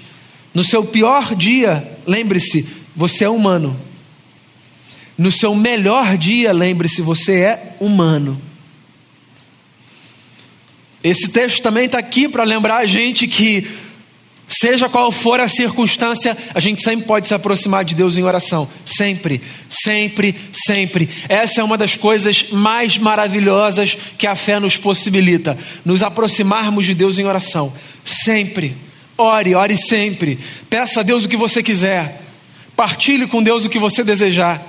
No 0.53 0.65
seu 0.65 0.83
pior 0.83 1.37
dia, 1.37 1.87
lembre-se, 2.05 2.67
você 2.99 3.23
é 3.23 3.29
humano. 3.29 3.79
No 5.17 5.31
seu 5.31 5.55
melhor 5.55 6.17
dia, 6.17 6.53
lembre-se, 6.53 7.01
você 7.01 7.33
é 7.37 7.77
humano. 7.79 8.41
Esse 11.03 11.29
texto 11.29 11.63
também 11.63 11.85
está 11.85 11.99
aqui 11.99 12.29
para 12.29 12.43
lembrar 12.43 12.79
a 12.79 12.87
gente 12.87 13.29
que, 13.29 13.69
seja 14.49 14.89
qual 14.89 15.13
for 15.13 15.39
a 15.39 15.49
circunstância, 15.49 16.37
a 16.53 16.59
gente 16.59 16.83
sempre 16.83 17.07
pode 17.07 17.29
se 17.29 17.35
aproximar 17.35 17.85
de 17.85 17.95
Deus 17.95 18.19
em 18.19 18.25
oração. 18.25 18.69
Sempre, 18.85 19.41
sempre, 19.71 20.35
sempre. 20.53 21.09
Essa 21.29 21.61
é 21.61 21.65
uma 21.65 21.79
das 21.79 21.95
coisas 21.95 22.51
mais 22.51 22.99
maravilhosas 22.99 23.97
que 24.19 24.27
a 24.27 24.35
fé 24.35 24.59
nos 24.59 24.77
possibilita: 24.77 25.57
nos 25.85 26.03
aproximarmos 26.03 26.85
de 26.85 26.95
Deus 26.95 27.17
em 27.17 27.25
oração. 27.25 27.73
Sempre. 28.05 28.77
Ore, 29.17 29.55
ore 29.55 29.77
sempre. 29.77 30.37
Peça 30.69 30.99
a 30.99 31.03
Deus 31.05 31.25
o 31.25 31.29
que 31.29 31.37
você 31.37 31.63
quiser. 31.63 32.25
Partilhe 32.79 33.27
com 33.27 33.43
Deus 33.43 33.65
o 33.65 33.69
que 33.69 33.77
você 33.77 34.05
desejar. 34.05 34.65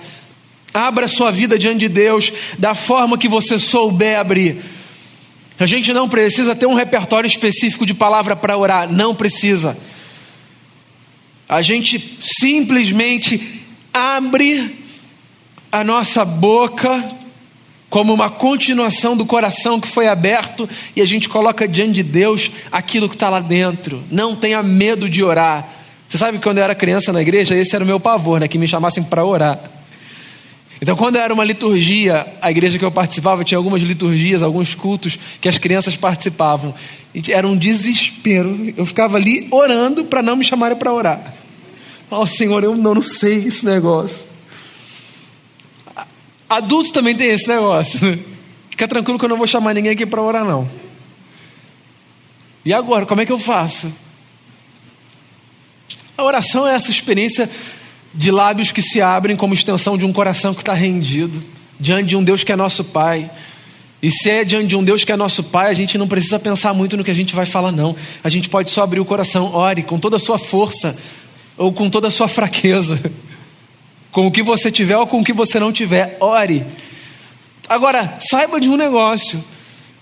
Abra 0.74 1.08
sua 1.08 1.30
vida 1.30 1.60
diante 1.60 1.82
de 1.82 1.90
Deus 1.90 2.32
da 2.58 2.74
forma 2.74 3.20
que 3.20 3.28
você 3.28 3.60
souber 3.60 4.18
abrir. 4.18 4.60
A 5.60 5.68
gente 5.68 5.94
não 5.94 6.10
precisa 6.10 6.56
ter 6.56 6.66
um 6.66 6.74
repertório 6.74 7.28
específico 7.28 7.86
de 7.86 7.94
palavra 7.94 8.36
para 8.36 8.58
orar, 8.58 8.92
não 8.92 9.14
precisa. 9.14 9.78
A 11.48 11.62
gente 11.62 12.18
simplesmente 12.20 13.62
abre 13.94 14.76
a 15.72 15.84
nossa 15.84 16.26
boca 16.26 17.16
como 17.92 18.12
uma 18.12 18.32
continuação 18.32 19.16
do 19.16 19.24
coração 19.24 19.80
que 19.80 19.88
foi 19.88 20.08
aberto 20.08 20.68
e 20.96 21.02
a 21.04 21.06
gente 21.06 21.30
coloca 21.30 21.68
diante 21.68 21.94
de 21.94 22.04
Deus 22.04 22.50
aquilo 22.72 23.08
que 23.08 23.16
está 23.16 23.30
lá 23.30 23.40
dentro. 23.40 24.04
Não 24.10 24.36
tenha 24.36 24.64
medo 24.64 25.08
de 25.08 25.24
orar. 25.24 25.79
Você 26.10 26.18
sabe 26.18 26.40
que 26.40 26.44
quando 26.44 26.58
eu 26.58 26.64
era 26.64 26.74
criança 26.74 27.14
na 27.14 27.22
igreja, 27.22 27.56
esse 27.56 27.76
era 27.76 27.84
o 27.84 27.88
meu 27.88 28.00
pavor, 28.00 28.40
né? 28.40 28.48
Que 28.48 28.58
me 28.58 28.68
chamassem 28.68 29.04
para 29.04 29.24
orar. 29.24 29.60
Então, 30.82 30.96
quando 30.96 31.18
era 31.18 31.32
uma 31.32 31.44
liturgia, 31.44 32.26
a 32.42 32.50
igreja 32.50 32.80
que 32.80 32.86
eu 32.86 32.92
participava 32.92 33.44
tinha 33.44 33.58
algumas 33.58 33.84
liturgias, 33.84 34.42
alguns 34.42 34.74
cultos 34.74 35.20
que 35.40 35.48
as 35.48 35.60
crianças 35.60 35.96
participavam. 35.96 36.74
Era 37.30 37.48
um 37.48 37.56
desespero. 37.56 38.74
Eu 38.76 38.88
ficava 38.88 39.18
ali 39.18 39.48
orando 39.52 40.06
para 40.06 40.24
não 40.24 40.36
me 40.36 40.44
chamarem 40.44 40.76
para 40.78 40.92
orar. 40.92 41.34
Oh, 42.10 42.26
Senhor, 42.26 42.64
eu 42.64 42.76
não, 42.76 42.96
não 42.96 43.02
sei 43.04 43.46
esse 43.46 43.64
negócio. 43.64 44.26
Adultos 46.50 46.92
também 46.92 47.14
tem 47.14 47.28
esse 47.28 47.48
negócio. 47.48 48.04
Né? 48.04 48.20
Fica 48.72 48.88
tranquilo 48.88 49.20
que 49.20 49.26
eu 49.26 49.30
não 49.30 49.38
vou 49.38 49.46
chamar 49.46 49.76
ninguém 49.76 49.92
aqui 49.92 50.08
para 50.08 50.22
orar, 50.22 50.44
não. 50.44 50.68
E 52.66 52.74
agora, 52.74 53.06
como 53.06 53.22
é 53.22 53.26
que 53.28 53.32
eu 53.32 53.38
faço? 53.38 53.92
A 56.20 56.24
oração 56.24 56.68
é 56.68 56.76
essa 56.76 56.92
experiência 56.92 57.50
de 58.14 58.30
lábios 58.30 58.74
que 58.74 58.82
se 58.82 59.02
abrem 59.02 59.38
como 59.38 59.54
extensão 59.54 59.98
de 59.98 60.04
um 60.04 60.12
coração 60.12 60.54
que 60.54 60.62
está 60.62 60.74
rendido, 60.74 61.42
diante 61.80 62.10
de 62.10 62.16
um 62.18 62.22
Deus 62.22 62.44
que 62.44 62.52
é 62.52 62.58
nosso 62.58 62.84
Pai. 62.84 63.32
E 64.04 64.12
se 64.12 64.30
é 64.30 64.44
diante 64.44 64.68
de 64.68 64.76
um 64.76 64.84
Deus 64.84 65.06
que 65.06 65.14
é 65.14 65.16
nosso 65.16 65.42
Pai, 65.42 65.72
a 65.72 65.74
gente 65.74 65.98
não 65.98 66.10
precisa 66.10 66.38
pensar 66.38 66.74
muito 66.74 66.98
no 66.98 67.06
que 67.06 67.12
a 67.12 67.16
gente 67.16 67.34
vai 67.34 67.46
falar, 67.46 67.72
não. 67.72 67.96
A 68.22 68.28
gente 68.28 68.50
pode 68.50 68.70
só 68.70 68.84
abrir 68.84 69.00
o 69.00 69.06
coração, 69.06 69.56
ore 69.56 69.82
com 69.82 69.98
toda 69.98 70.18
a 70.18 70.20
sua 70.20 70.38
força, 70.38 70.98
ou 71.56 71.72
com 71.72 71.90
toda 71.90 72.10
a 72.10 72.12
sua 72.12 72.28
fraqueza, 72.28 73.00
com 74.12 74.28
o 74.28 74.32
que 74.32 74.44
você 74.44 74.70
tiver 74.70 74.98
ou 74.98 75.08
com 75.08 75.22
o 75.22 75.24
que 75.24 75.32
você 75.32 75.58
não 75.58 75.72
tiver, 75.72 76.18
ore. 76.20 76.66
Agora, 77.70 78.20
saiba 78.30 78.60
de 78.60 78.68
um 78.68 78.76
negócio: 78.76 79.42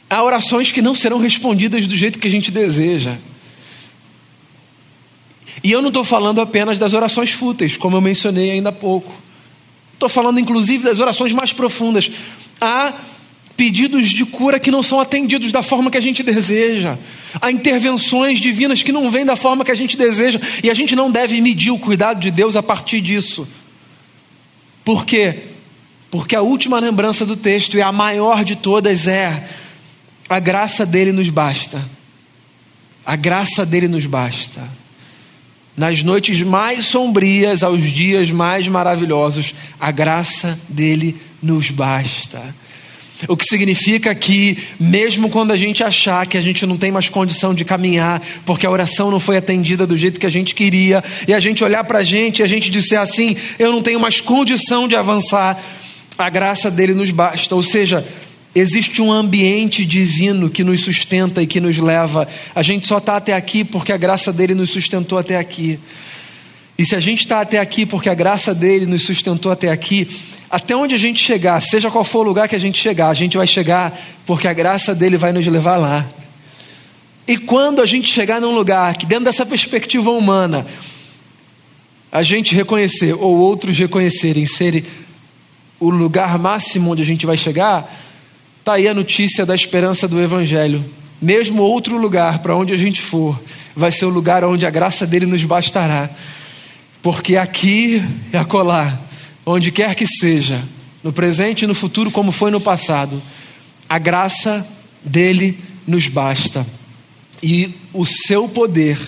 há 0.09 0.23
orações 0.23 0.71
que 0.71 0.81
não 0.81 0.95
serão 0.95 1.19
respondidas 1.19 1.85
do 1.85 1.95
jeito 1.95 2.17
que 2.17 2.27
a 2.27 2.31
gente 2.31 2.49
deseja. 2.49 3.17
E 5.63 5.71
eu 5.71 5.81
não 5.81 5.89
estou 5.89 6.03
falando 6.03 6.39
apenas 6.39 6.77
das 6.77 6.93
orações 6.93 7.31
fúteis, 7.31 7.77
como 7.77 7.97
eu 7.97 8.01
mencionei 8.01 8.51
ainda 8.51 8.69
há 8.69 8.73
pouco. 8.73 9.13
Estou 9.93 10.09
falando 10.09 10.39
inclusive 10.39 10.83
das 10.83 10.99
orações 10.99 11.33
mais 11.33 11.51
profundas. 11.51 12.11
Há 12.61 12.93
pedidos 13.55 14.09
de 14.09 14.23
cura 14.23 14.59
que 14.59 14.69
não 14.69 14.83
são 14.83 14.99
atendidos 14.99 15.51
da 15.51 15.63
forma 15.63 15.89
que 15.89 15.97
a 15.97 16.01
gente 16.01 16.21
deseja. 16.21 16.97
Há 17.41 17.51
intervenções 17.51 18.39
divinas 18.39 18.83
que 18.83 18.91
não 18.91 19.09
vêm 19.09 19.25
da 19.25 19.35
forma 19.35 19.65
que 19.65 19.71
a 19.71 19.75
gente 19.75 19.97
deseja. 19.97 20.39
E 20.63 20.69
a 20.69 20.73
gente 20.75 20.95
não 20.95 21.09
deve 21.09 21.41
medir 21.41 21.71
o 21.71 21.79
cuidado 21.79 22.19
de 22.19 22.29
Deus 22.29 22.55
a 22.55 22.61
partir 22.61 23.01
disso. 23.01 23.47
Por 24.85 25.05
quê? 25.05 25.39
Porque 26.11 26.35
a 26.35 26.41
última 26.41 26.79
lembrança 26.79 27.25
do 27.25 27.35
texto 27.35 27.75
e 27.75 27.81
a 27.81 27.91
maior 27.91 28.43
de 28.43 28.55
todas 28.55 29.07
é: 29.07 29.49
a 30.29 30.39
graça 30.39 30.85
dele 30.85 31.11
nos 31.11 31.29
basta. 31.29 31.83
A 33.03 33.15
graça 33.15 33.65
dele 33.65 33.87
nos 33.87 34.05
basta 34.05 34.61
nas 35.77 36.01
noites 36.01 36.41
mais 36.41 36.87
sombrias 36.87 37.61
aos 37.61 37.83
dias 37.83 38.31
mais 38.31 38.67
maravilhosos, 38.67 39.53
a 39.79 39.91
graça 39.91 40.59
dele 40.67 41.15
nos 41.41 41.69
basta. 41.69 42.41
O 43.27 43.37
que 43.37 43.45
significa 43.45 44.13
que, 44.13 44.57
mesmo 44.79 45.29
quando 45.29 45.51
a 45.51 45.57
gente 45.57 45.83
achar 45.83 46.25
que 46.27 46.37
a 46.37 46.41
gente 46.41 46.65
não 46.65 46.77
tem 46.77 46.91
mais 46.91 47.09
condição 47.09 47.53
de 47.53 47.63
caminhar, 47.63 48.21
porque 48.45 48.65
a 48.65 48.71
oração 48.71 49.09
não 49.09 49.19
foi 49.19 49.37
atendida 49.37 49.87
do 49.87 49.97
jeito 49.97 50.19
que 50.19 50.25
a 50.25 50.31
gente 50.31 50.53
queria, 50.53 51.03
e 51.27 51.33
a 51.33 51.39
gente 51.39 51.63
olhar 51.63 51.83
para 51.83 51.99
a 51.99 52.03
gente 52.03 52.39
e 52.39 52.43
a 52.43 52.47
gente 52.47 52.69
disser 52.69 52.99
assim: 52.99 53.35
eu 53.57 53.71
não 53.71 53.81
tenho 53.81 53.99
mais 53.99 54.21
condição 54.21 54.87
de 54.87 54.95
avançar, 54.95 55.59
a 56.17 56.29
graça 56.29 56.69
dele 56.69 56.93
nos 56.93 57.09
basta. 57.09 57.55
Ou 57.55 57.63
seja, 57.63 58.05
Existe 58.59 59.03
um 59.03 59.11
ambiente 59.11 59.85
divino 59.85 60.49
que 60.49 60.63
nos 60.63 60.81
sustenta 60.81 61.43
e 61.43 61.45
que 61.45 61.59
nos 61.59 61.77
leva. 61.77 62.27
A 62.55 62.63
gente 62.63 62.87
só 62.87 62.97
está 62.97 63.17
até 63.17 63.33
aqui 63.33 63.63
porque 63.63 63.91
a 63.91 63.97
graça 63.97 64.33
dele 64.33 64.55
nos 64.55 64.71
sustentou 64.71 65.19
até 65.19 65.37
aqui. 65.37 65.79
E 66.75 66.83
se 66.83 66.95
a 66.95 66.99
gente 66.99 67.19
está 67.19 67.39
até 67.39 67.59
aqui 67.59 67.85
porque 67.85 68.09
a 68.09 68.15
graça 68.15 68.55
dele 68.55 68.87
nos 68.87 69.03
sustentou 69.03 69.51
até 69.51 69.69
aqui, 69.69 70.07
até 70.49 70.75
onde 70.75 70.95
a 70.95 70.97
gente 70.97 71.23
chegar, 71.23 71.61
seja 71.61 71.91
qual 71.91 72.03
for 72.03 72.21
o 72.21 72.29
lugar 72.29 72.47
que 72.47 72.55
a 72.55 72.59
gente 72.59 72.81
chegar, 72.81 73.09
a 73.09 73.13
gente 73.13 73.37
vai 73.37 73.45
chegar 73.45 73.95
porque 74.25 74.47
a 74.47 74.53
graça 74.53 74.95
dele 74.95 75.17
vai 75.17 75.31
nos 75.31 75.45
levar 75.45 75.77
lá. 75.77 76.03
E 77.27 77.37
quando 77.37 77.79
a 77.79 77.85
gente 77.85 78.11
chegar 78.11 78.41
num 78.41 78.55
lugar 78.55 78.97
que, 78.97 79.05
dentro 79.05 79.25
dessa 79.25 79.45
perspectiva 79.45 80.09
humana, 80.09 80.65
a 82.11 82.23
gente 82.23 82.55
reconhecer, 82.55 83.13
ou 83.13 83.37
outros 83.37 83.77
reconhecerem 83.77 84.47
ser 84.47 84.83
o 85.79 85.91
lugar 85.91 86.39
máximo 86.39 86.89
onde 86.89 87.03
a 87.03 87.05
gente 87.05 87.23
vai 87.23 87.37
chegar, 87.37 88.06
Está 88.67 88.75
aí 88.75 88.87
a 88.89 88.93
notícia 88.93 89.45
da 89.45 89.55
esperança 89.55 90.09
do 90.09 90.21
Evangelho. 90.21 90.83
Mesmo 91.21 91.61
outro 91.61 91.97
lugar 91.97 92.39
para 92.39 92.53
onde 92.53 92.73
a 92.73 92.75
gente 92.75 93.01
for, 93.01 93.41
vai 93.73 93.93
ser 93.93 94.03
o 94.03 94.09
lugar 94.09 94.43
onde 94.43 94.65
a 94.65 94.69
graça 94.69 95.07
dele 95.07 95.25
nos 95.25 95.41
bastará. 95.45 96.09
Porque 97.01 97.37
aqui 97.37 98.03
e 98.33 98.35
acolá, 98.35 98.99
onde 99.45 99.71
quer 99.71 99.95
que 99.95 100.05
seja, 100.05 100.61
no 101.01 101.13
presente 101.13 101.61
e 101.61 101.65
no 101.65 101.73
futuro, 101.73 102.11
como 102.11 102.29
foi 102.29 102.51
no 102.51 102.59
passado, 102.59 103.23
a 103.87 103.97
graça 103.97 104.67
dele 105.01 105.57
nos 105.87 106.09
basta. 106.09 106.67
E 107.41 107.73
o 107.93 108.05
seu 108.05 108.49
poder 108.49 108.99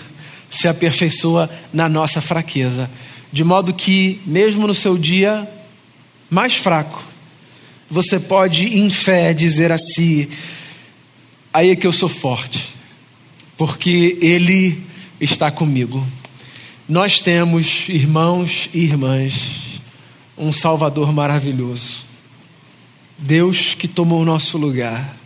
se 0.48 0.68
aperfeiçoa 0.68 1.50
na 1.70 1.86
nossa 1.86 2.22
fraqueza. 2.22 2.88
De 3.30 3.44
modo 3.44 3.74
que, 3.74 4.22
mesmo 4.24 4.66
no 4.66 4.72
seu 4.72 4.96
dia 4.96 5.46
mais 6.30 6.56
fraco, 6.56 7.09
você 7.90 8.20
pode, 8.20 8.78
em 8.78 8.88
fé, 8.88 9.34
dizer 9.34 9.72
assim: 9.72 10.28
aí 11.52 11.70
é 11.70 11.76
que 11.76 11.86
eu 11.86 11.92
sou 11.92 12.08
forte, 12.08 12.68
porque 13.56 14.16
Ele 14.22 14.80
está 15.20 15.50
comigo. 15.50 16.06
Nós 16.88 17.20
temos, 17.20 17.88
irmãos 17.88 18.68
e 18.72 18.84
irmãs, 18.84 19.80
um 20.38 20.52
Salvador 20.52 21.12
maravilhoso. 21.12 22.08
Deus 23.18 23.74
que 23.74 23.86
tomou 23.86 24.22
o 24.22 24.24
nosso 24.24 24.56
lugar, 24.56 25.16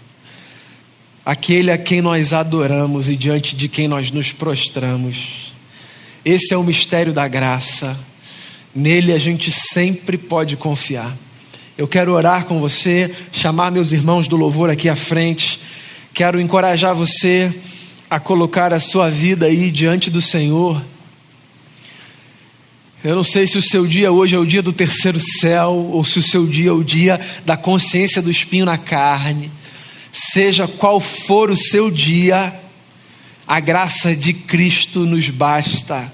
aquele 1.24 1.70
a 1.70 1.78
quem 1.78 2.00
nós 2.02 2.32
adoramos 2.32 3.08
e 3.08 3.16
diante 3.16 3.54
de 3.54 3.68
quem 3.68 3.86
nós 3.86 4.10
nos 4.10 4.32
prostramos. 4.32 5.52
Esse 6.24 6.54
é 6.54 6.56
o 6.56 6.64
mistério 6.64 7.12
da 7.12 7.28
graça, 7.28 7.98
nele 8.74 9.12
a 9.12 9.18
gente 9.18 9.52
sempre 9.52 10.18
pode 10.18 10.56
confiar. 10.56 11.14
Eu 11.76 11.88
quero 11.88 12.12
orar 12.12 12.44
com 12.44 12.60
você, 12.60 13.12
chamar 13.32 13.72
meus 13.72 13.90
irmãos 13.90 14.28
do 14.28 14.36
louvor 14.36 14.70
aqui 14.70 14.88
à 14.88 14.94
frente. 14.94 15.58
Quero 16.12 16.40
encorajar 16.40 16.94
você 16.94 17.52
a 18.08 18.20
colocar 18.20 18.72
a 18.72 18.78
sua 18.78 19.10
vida 19.10 19.46
aí 19.46 19.72
diante 19.72 20.08
do 20.08 20.22
Senhor. 20.22 20.80
Eu 23.02 23.16
não 23.16 23.24
sei 23.24 23.48
se 23.48 23.58
o 23.58 23.62
seu 23.62 23.88
dia 23.88 24.12
hoje 24.12 24.36
é 24.36 24.38
o 24.38 24.46
dia 24.46 24.62
do 24.62 24.72
terceiro 24.72 25.18
céu 25.18 25.72
ou 25.72 26.04
se 26.04 26.20
o 26.20 26.22
seu 26.22 26.46
dia 26.46 26.70
é 26.70 26.72
o 26.72 26.84
dia 26.84 27.20
da 27.44 27.56
consciência 27.56 28.22
do 28.22 28.30
espinho 28.30 28.64
na 28.64 28.78
carne. 28.78 29.50
Seja 30.12 30.68
qual 30.68 31.00
for 31.00 31.50
o 31.50 31.56
seu 31.56 31.90
dia, 31.90 32.54
a 33.48 33.58
graça 33.58 34.14
de 34.14 34.32
Cristo 34.32 35.00
nos 35.00 35.28
basta. 35.28 36.10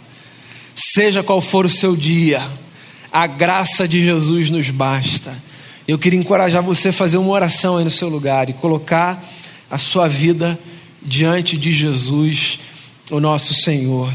Seja 0.74 1.22
qual 1.22 1.42
for 1.42 1.66
o 1.66 1.70
seu 1.70 1.94
dia, 1.94 2.48
a 3.12 3.26
graça 3.26 3.86
de 3.86 4.02
Jesus 4.02 4.48
nos 4.48 4.70
basta. 4.70 5.49
Eu 5.90 5.98
queria 5.98 6.20
encorajar 6.20 6.62
você 6.62 6.90
a 6.90 6.92
fazer 6.92 7.16
uma 7.16 7.32
oração 7.32 7.76
aí 7.76 7.82
no 7.82 7.90
seu 7.90 8.08
lugar 8.08 8.48
e 8.48 8.52
colocar 8.52 9.20
a 9.68 9.76
sua 9.76 10.06
vida 10.06 10.56
diante 11.02 11.58
de 11.58 11.72
Jesus, 11.72 12.60
o 13.10 13.18
nosso 13.18 13.52
Senhor. 13.54 14.14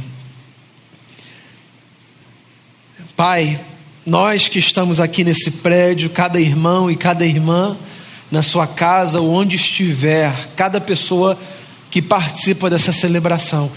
Pai, 3.14 3.60
nós 4.06 4.48
que 4.48 4.58
estamos 4.58 5.02
aqui 5.02 5.26
nesse 5.26 5.52
prédio, 5.52 6.10
cada 6.10 6.40
irmão 6.40 6.90
e 6.90 6.96
cada 6.96 7.26
irmã, 7.26 7.76
na 8.32 8.42
sua 8.42 8.66
casa 8.66 9.20
ou 9.20 9.30
onde 9.30 9.58
estiver, 9.58 10.32
cada 10.56 10.80
pessoa 10.80 11.38
que 11.92 12.02
participa 12.02 12.70
dessa 12.70 12.94
celebração, 12.94 13.70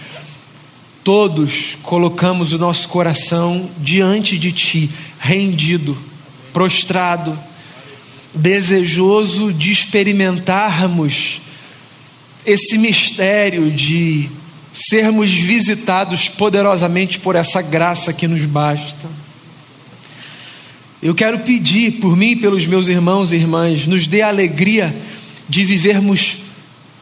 todos 1.02 1.76
colocamos 1.82 2.52
o 2.52 2.58
nosso 2.58 2.88
coração 2.88 3.68
diante 3.76 4.38
de 4.38 4.52
Ti, 4.52 4.88
rendido, 5.18 5.98
prostrado, 6.52 7.36
desejoso 8.38 9.52
de 9.52 9.72
experimentarmos 9.72 11.40
esse 12.46 12.78
mistério 12.78 13.70
de 13.70 14.28
sermos 14.72 15.30
visitados 15.30 16.28
poderosamente 16.28 17.18
por 17.18 17.34
essa 17.34 17.60
graça 17.60 18.12
que 18.12 18.28
nos 18.28 18.44
basta. 18.44 19.08
Eu 21.02 21.14
quero 21.14 21.40
pedir 21.40 21.92
por 22.00 22.16
mim 22.16 22.30
e 22.30 22.36
pelos 22.36 22.64
meus 22.66 22.88
irmãos 22.88 23.32
e 23.32 23.36
irmãs, 23.36 23.86
nos 23.86 24.06
dê 24.06 24.22
a 24.22 24.28
alegria 24.28 24.94
de 25.48 25.64
vivermos 25.64 26.38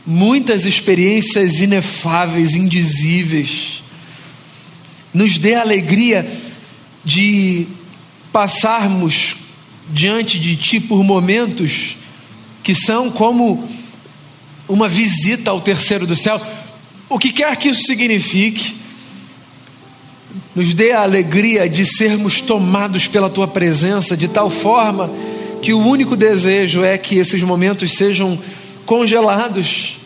muitas 0.07 0.65
experiências 0.67 1.61
inefáveis, 1.61 2.55
indizíveis. 2.55 3.83
Nos 5.13 5.39
dê 5.39 5.55
a 5.55 5.63
alegria 5.63 6.27
de 7.05 7.67
passarmos 8.33 9.46
diante 9.89 10.39
de 10.39 10.57
Ti 10.57 10.81
por 10.81 11.03
momentos 11.03 11.97
que 12.63 12.75
são 12.75 13.11
como 13.11 13.69
uma 14.69 14.89
visita 14.89 15.51
ao 15.51 15.61
terceiro 15.61 16.07
do 16.07 16.17
céu. 16.17 16.41
O 17.09 17.19
que 17.19 17.33
quer 17.33 17.55
que 17.57 17.69
isso 17.69 17.83
signifique, 17.87 18.75
nos 20.55 20.75
dê 20.75 20.93
a 20.93 21.03
alegria 21.03 21.69
de 21.69 21.87
sermos 21.87 22.41
tomados 22.41 23.07
pela 23.07 23.31
tua 23.31 23.47
presença 23.47 24.17
de 24.17 24.27
tal 24.27 24.51
forma 24.51 25.11
que 25.63 25.73
o 25.73 25.79
único 25.79 26.17
desejo 26.17 26.83
é 26.83 26.99
que 26.99 27.17
esses 27.17 27.43
momentos 27.43 27.93
sejam 27.93 28.39
congelados, 28.85 29.97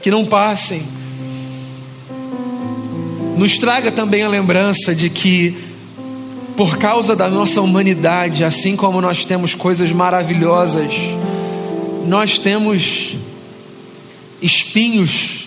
que 0.00 0.10
não 0.10 0.24
passem. 0.24 0.82
Nos 3.36 3.58
traga 3.58 3.90
também 3.90 4.22
a 4.22 4.28
lembrança 4.28 4.94
de 4.94 5.08
que, 5.08 5.56
por 6.56 6.76
causa 6.76 7.16
da 7.16 7.28
nossa 7.28 7.60
humanidade, 7.60 8.44
assim 8.44 8.76
como 8.76 9.00
nós 9.00 9.24
temos 9.24 9.54
coisas 9.54 9.90
maravilhosas, 9.92 10.92
nós 12.06 12.38
temos 12.38 13.16
espinhos 14.40 15.46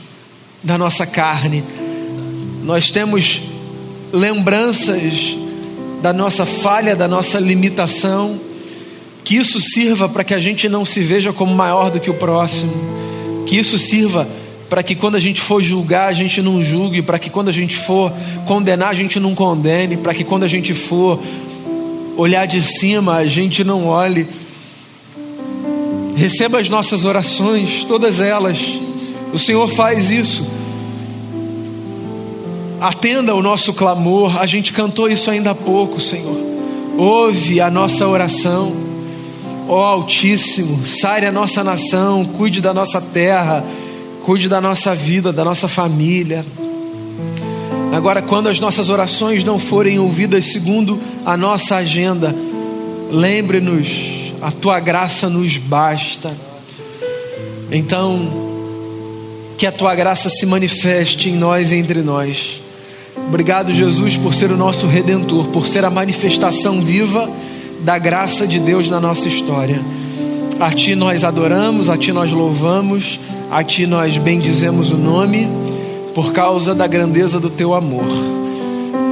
da 0.64 0.78
nossa 0.78 1.06
carne, 1.06 1.64
nós 2.64 2.90
temos 2.90 3.42
lembranças 4.12 5.36
da 6.02 6.14
nossa 6.14 6.46
falha, 6.46 6.96
da 6.96 7.08
nossa 7.08 7.40
limitação, 7.40 8.40
que 9.24 9.36
isso 9.36 9.60
sirva 9.60 10.08
para 10.08 10.24
que 10.24 10.34
a 10.34 10.40
gente 10.40 10.70
não 10.70 10.86
se 10.86 11.02
veja 11.02 11.34
como 11.34 11.54
maior 11.54 11.92
do 11.92 12.00
que 12.00 12.10
o 12.10 12.14
próximo, 12.14 12.74
que 13.46 13.58
isso 13.58 13.78
sirva 13.78 14.28
para 14.28 14.45
que 14.84 14.96
quando 14.96 15.16
a 15.16 15.20
gente 15.20 15.42
for 15.42 15.62
julgar, 15.62 16.08
a 16.08 16.14
gente 16.14 16.42
não 16.42 16.64
julgue, 16.64 17.02
para 17.02 17.20
que 17.20 17.30
quando 17.30 17.50
a 17.50 17.52
gente 17.54 17.78
for 17.78 18.12
condenar, 18.46 18.90
a 18.90 18.94
gente 18.94 19.20
não 19.20 19.36
condene, 19.36 19.98
para 19.98 20.14
que 20.14 20.24
quando 20.24 20.44
a 20.44 20.48
gente 20.48 20.74
for 20.74 21.20
olhar 22.18 22.46
de 22.46 22.62
cima, 22.62 23.16
a 23.16 23.26
gente 23.26 23.64
não 23.64 23.88
olhe. 23.88 24.28
Receba 26.16 26.60
as 26.60 26.70
nossas 26.70 27.06
orações, 27.06 27.84
todas 27.84 28.20
elas. 28.20 28.58
O 29.34 29.40
Senhor 29.40 29.68
faz 29.68 30.12
isso 30.12 30.46
atenda 32.88 33.34
o 33.34 33.42
nosso 33.42 33.74
clamor. 33.74 34.40
A 34.40 34.46
gente 34.46 34.72
cantou 34.74 35.10
isso 35.10 35.30
ainda 35.30 35.52
há 35.52 35.56
pouco, 35.56 36.00
Senhor. 36.00 36.38
Ouve 36.98 37.60
a 37.60 37.70
nossa 37.70 38.08
oração. 38.08 38.74
Ó 39.68 39.84
Altíssimo, 39.84 40.86
sare 40.86 41.26
a 41.26 41.32
nossa 41.32 41.64
nação, 41.64 42.24
cuide 42.24 42.62
da 42.62 42.72
nossa 42.72 43.02
terra, 43.02 43.66
cuide 44.26 44.50
da 44.50 44.60
nossa 44.60 44.96
vida, 44.96 45.32
da 45.32 45.46
nossa 45.46 45.68
família. 45.68 46.44
Agora, 47.94 48.24
quando 48.24 48.50
as 48.50 48.60
nossas 48.60 48.90
orações 48.90 49.44
não 49.44 49.60
forem 49.60 50.00
ouvidas 50.00 50.46
segundo 50.46 51.00
a 51.24 51.38
nossa 51.38 51.76
agenda, 51.76 52.36
lembre-nos, 53.12 54.34
a 54.42 54.50
tua 54.50 54.80
graça 54.80 55.30
nos 55.30 55.58
basta. 55.58 56.36
Então, 57.72 58.28
que 59.60 59.68
a 59.68 59.72
tua 59.72 59.94
graça 59.94 60.28
se 60.28 60.44
manifeste 60.48 61.30
em 61.30 61.36
nós 61.36 61.72
e 61.72 61.76
entre 61.76 62.02
nós. 62.02 62.64
Obrigado, 63.28 63.72
Jesus, 63.72 64.18
por 64.18 64.34
ser 64.34 64.52
o 64.52 64.58
nosso 64.58 64.88
redentor, 64.88 65.50
por 65.50 65.68
ser 65.68 65.86
a 65.86 65.92
manifestação 65.92 66.82
viva 66.82 67.30
da 67.82 68.00
graça 68.00 68.48
de 68.48 68.60
Deus 68.60 68.90
na 68.90 69.00
nossa 69.00 69.28
história. 69.28 69.80
A 70.60 70.72
Ti 70.72 70.96
nós 70.96 71.24
adoramos, 71.24 71.90
a 71.90 71.98
Ti 71.98 72.14
nós 72.14 72.32
louvamos, 72.32 73.20
a 73.52 73.64
Ti 73.64 73.86
nós 73.86 74.18
bendizemos 74.18 74.90
o 74.90 74.98
nome, 74.98 75.50
por 76.14 76.32
causa 76.32 76.74
da 76.74 76.88
grandeza 76.88 77.40
do 77.40 77.50
Teu 77.50 77.74
amor. 77.74 78.06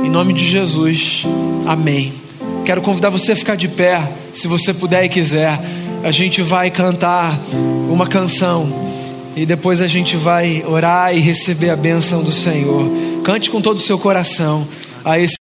Em 0.06 0.10
nome 0.10 0.34
de 0.34 0.46
Jesus, 0.46 1.26
amém. 1.66 2.14
Quero 2.66 2.82
convidar 2.82 3.10
você 3.10 3.34
a 3.34 3.36
ficar 3.36 3.56
de 3.56 3.68
pé, 3.68 4.02
se 4.32 4.48
você 4.48 4.74
puder 4.74 5.04
e 5.04 5.10
quiser. 5.10 5.60
A 6.02 6.12
gente 6.12 6.42
vai 6.42 6.72
cantar 6.72 7.38
uma 7.90 8.08
canção 8.08 8.68
e 9.36 9.46
depois 9.46 9.82
a 9.82 9.88
gente 9.88 10.16
vai 10.16 10.64
orar 10.66 11.14
e 11.16 11.20
receber 11.20 11.70
a 11.72 11.76
bênção 11.76 12.24
do 12.24 12.32
Senhor. 12.32 12.90
Cante 13.24 13.50
com 13.50 13.62
todo 13.62 13.78
o 13.78 13.82
seu 13.82 13.98
coração 14.00 14.66
a 15.04 15.20
esse 15.20 15.32